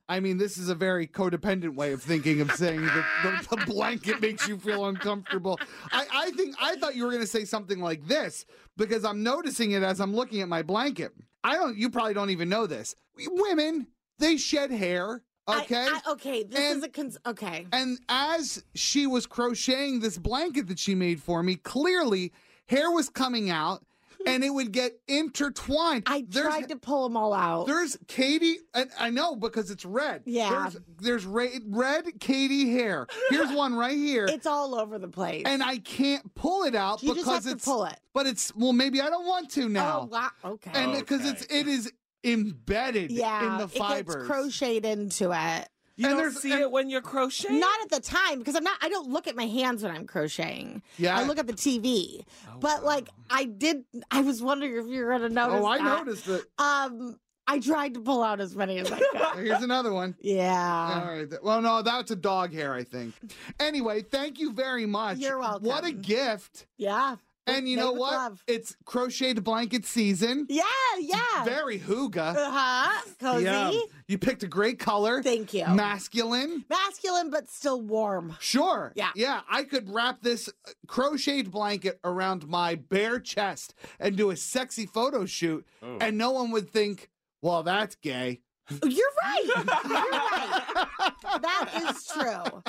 I 0.09 0.19
mean, 0.21 0.37
this 0.37 0.57
is 0.57 0.69
a 0.69 0.75
very 0.75 1.05
codependent 1.05 1.75
way 1.75 1.91
of 1.91 2.01
thinking 2.01 2.39
of 2.39 2.51
saying 2.53 2.81
that 2.85 3.05
the, 3.49 3.55
the 3.57 3.65
blanket 3.65 4.21
makes 4.21 4.47
you 4.47 4.57
feel 4.57 4.85
uncomfortable. 4.85 5.59
I, 5.91 6.05
I 6.13 6.31
think 6.31 6.55
I 6.61 6.75
thought 6.77 6.95
you 6.95 7.03
were 7.03 7.09
going 7.11 7.21
to 7.23 7.27
say 7.27 7.43
something 7.43 7.79
like 7.81 8.07
this 8.07 8.45
because 8.77 9.03
I'm 9.03 9.21
noticing 9.21 9.71
it 9.71 9.83
as 9.83 9.99
I'm 9.99 10.15
looking 10.15 10.41
at 10.41 10.47
my 10.47 10.61
blanket. 10.61 11.11
I 11.43 11.55
don't. 11.55 11.77
You 11.77 11.89
probably 11.89 12.13
don't 12.13 12.29
even 12.29 12.47
know 12.49 12.67
this. 12.67 12.95
Women, 13.17 13.87
they 14.19 14.37
shed 14.37 14.71
hair. 14.71 15.23
Okay. 15.49 15.87
I, 15.89 16.11
okay, 16.11 16.43
this 16.43 16.59
And- 16.59 16.77
is 16.77 16.83
a 16.83 16.89
cons- 16.89 17.17
okay. 17.25 17.67
And 17.71 17.99
as 18.09 18.63
she 18.75 19.07
was 19.07 19.25
crocheting 19.25 19.99
this 20.01 20.17
blanket 20.17 20.67
that 20.67 20.79
she 20.79 20.93
made 20.95 21.21
for 21.21 21.41
me, 21.43 21.55
clearly 21.55 22.33
hair 22.67 22.91
was 22.91 23.07
coming 23.09 23.49
out 23.49 23.83
and 24.27 24.43
it 24.43 24.49
would 24.49 24.71
get 24.71 24.93
intertwined. 25.07 26.03
I 26.05 26.21
tried 26.21 26.69
to 26.69 26.75
pull 26.75 27.07
them 27.07 27.17
all 27.17 27.33
out. 27.33 27.67
There's 27.67 27.97
Katie, 28.07 28.57
and 28.73 28.89
I 28.99 29.09
know 29.09 29.35
because 29.35 29.71
it's 29.71 29.85
red. 29.85 30.23
Yeah. 30.25 30.69
There's, 30.69 30.77
there's 30.99 31.25
ra- 31.25 31.59
red 31.69 32.19
Katie 32.19 32.71
hair. 32.71 33.07
Here's 33.29 33.51
one 33.51 33.73
right 33.75 33.97
here. 33.97 34.27
It's 34.37 34.45
all 34.45 34.75
over 34.75 34.99
the 34.99 35.07
place. 35.07 35.43
and 35.45 35.63
I 35.63 35.77
can't 35.79 36.33
pull 36.35 36.63
it 36.63 36.75
out 36.75 37.01
You 37.01 37.09
just 37.15 37.21
because 37.21 37.33
have 37.35 37.43
to 37.45 37.51
it's 37.51 37.65
pull 37.65 37.85
it. 37.85 37.99
But 38.13 38.27
it's 38.27 38.53
well, 38.55 38.73
maybe 38.73 39.01
I 39.01 39.09
don't 39.09 39.25
want 39.25 39.49
to 39.51 39.67
now. 39.69 40.01
Oh 40.03 40.05
wow. 40.11 40.29
Okay. 40.45 40.71
And 40.73 40.93
because 40.93 41.25
it's 41.25 41.43
it 41.49 41.67
is 41.67 41.91
embedded 42.23 43.11
yeah, 43.11 43.53
in 43.53 43.57
the 43.57 43.63
it 43.65 43.73
gets 43.73 43.77
fibers. 43.77 44.27
crocheted 44.27 44.85
into 44.99 45.31
it. 45.31 45.69
You 45.97 46.07
And 46.09 46.17
don't 46.19 46.31
see 46.31 46.51
and- 46.51 46.61
it 46.61 46.71
when 46.71 46.89
you're 46.89 47.01
crocheting. 47.01 47.59
Not 47.59 47.81
at 47.81 47.89
the 47.89 47.99
time 47.99 48.37
because 48.39 48.55
I'm 48.55 48.63
not. 48.63 48.77
I 48.81 48.89
don't 48.89 49.09
look 49.09 49.27
at 49.27 49.35
my 49.35 49.47
hands 49.47 49.81
when 49.83 49.91
I'm 49.91 50.05
crocheting. 50.05 50.83
Yeah. 50.97 51.17
I 51.17 51.23
look 51.23 51.39
at 51.39 51.47
the 51.47 51.53
TV. 51.53 52.23
but 52.59 52.83
like 52.83 53.09
I 53.29 53.45
did, 53.45 53.83
I 54.11 54.21
was 54.21 54.41
wondering 54.43 54.75
if 54.77 54.85
you 54.87 55.03
were 55.03 55.11
gonna 55.11 55.29
notice. 55.29 55.59
oh, 55.61 55.65
I 55.65 55.77
that. 55.79 56.05
noticed 56.05 56.27
it. 56.27 56.43
Um, 56.59 57.19
I 57.47 57.59
tried 57.59 57.93
to 57.95 58.01
pull 58.01 58.23
out 58.23 58.41
as 58.41 58.55
many 58.55 58.77
as 58.77 58.91
I 58.91 58.99
could. 58.99 59.21
Here's 59.45 59.63
another 59.63 59.93
one. 59.93 60.15
yeah. 60.21 61.01
All 61.05 61.11
right. 61.15 61.27
Well, 61.41 61.61
no, 61.61 61.81
that's 61.81 62.11
a 62.11 62.15
dog 62.15 62.53
hair, 62.53 62.73
I 62.73 62.83
think. 62.83 63.13
Anyway, 63.59 64.01
thank 64.01 64.37
you 64.37 64.51
very 64.51 64.85
much. 64.85 65.17
You're 65.17 65.39
welcome. 65.39 65.65
What 65.67 65.85
a 65.85 65.93
gift. 65.93 66.67
Yeah. 66.77 67.15
And 67.47 67.67
you 67.67 67.77
know 67.77 67.93
what? 67.93 68.13
love. 68.13 68.43
It's 68.47 68.75
crocheted 68.85 69.43
blanket 69.43 69.85
season. 69.85 70.45
Yeah. 70.49 70.63
Yeah. 70.99 71.43
Very 71.45 71.79
hygge. 71.79 72.17
Uh 72.17 72.35
huh. 72.35 73.01
Cozy. 73.19 73.45
Yeah. 73.45 73.71
You 74.07 74.17
picked 74.17 74.43
a 74.43 74.47
great 74.47 74.79
color. 74.79 75.23
Thank 75.23 75.53
you. 75.53 75.65
Masculine. 75.67 76.65
Masculine, 76.69 77.29
but 77.29 77.49
still 77.49 77.81
warm. 77.81 78.35
Sure. 78.39 78.91
Yeah. 78.95 79.11
Yeah. 79.15 79.41
I 79.49 79.63
could 79.63 79.89
wrap 79.89 80.21
this 80.21 80.49
crocheted 80.87 81.51
blanket 81.51 81.99
around 82.03 82.47
my 82.47 82.75
bare 82.75 83.19
chest 83.19 83.73
and 83.99 84.15
do 84.15 84.29
a 84.31 84.35
sexy 84.35 84.85
photo 84.85 85.25
shoot, 85.25 85.65
and 85.81 86.17
no 86.17 86.31
one 86.31 86.51
would 86.51 86.69
think, 86.69 87.09
well, 87.41 87.63
that's 87.63 87.95
gay. 87.95 88.41
You're 88.83 89.11
right. 89.23 89.43
You're 89.45 89.63
right. 89.63 91.13
That 91.41 91.93
is 91.95 92.05
true. 92.07 92.63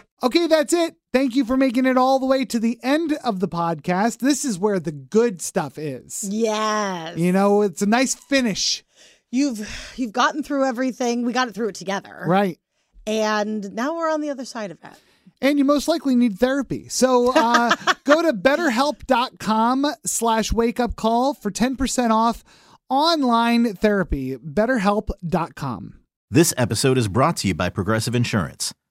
Okay, 0.22 0.48
that's 0.48 0.72
it. 0.72 0.96
Thank 1.12 1.36
you 1.36 1.44
for 1.44 1.56
making 1.56 1.86
it 1.86 1.96
all 1.96 2.18
the 2.18 2.26
way 2.26 2.44
to 2.46 2.58
the 2.58 2.78
end 2.82 3.16
of 3.24 3.38
the 3.38 3.46
podcast. 3.48 4.18
This 4.18 4.44
is 4.44 4.58
where 4.58 4.80
the 4.80 4.90
good 4.90 5.40
stuff 5.40 5.78
is. 5.78 6.24
Yes. 6.28 7.16
You 7.16 7.32
know, 7.32 7.62
it's 7.62 7.82
a 7.82 7.86
nice 7.86 8.14
finish. 8.14 8.84
You've 9.30 9.94
you've 9.96 10.12
gotten 10.12 10.42
through 10.42 10.64
everything. 10.64 11.24
We 11.24 11.32
got 11.32 11.48
it 11.48 11.54
through 11.54 11.68
it 11.68 11.76
together. 11.76 12.24
Right. 12.26 12.58
And 13.06 13.72
now 13.74 13.96
we're 13.96 14.10
on 14.10 14.20
the 14.20 14.30
other 14.30 14.44
side 14.44 14.70
of 14.70 14.78
it. 14.82 14.92
And 15.40 15.56
you 15.56 15.64
most 15.64 15.86
likely 15.86 16.16
need 16.16 16.38
therapy. 16.38 16.88
So 16.88 17.32
uh, 17.34 17.74
go 18.04 18.20
to 18.20 18.32
betterhelp.com 18.32 19.86
slash 20.04 20.52
wake 20.52 20.80
up 20.80 20.96
call 20.96 21.32
for 21.32 21.50
10% 21.50 22.10
off 22.10 22.42
online 22.90 23.74
therapy. 23.74 24.36
Betterhelp.com. 24.36 25.94
This 26.30 26.52
episode 26.58 26.98
is 26.98 27.08
brought 27.08 27.36
to 27.38 27.48
you 27.48 27.54
by 27.54 27.70
Progressive 27.70 28.14
Insurance. 28.14 28.74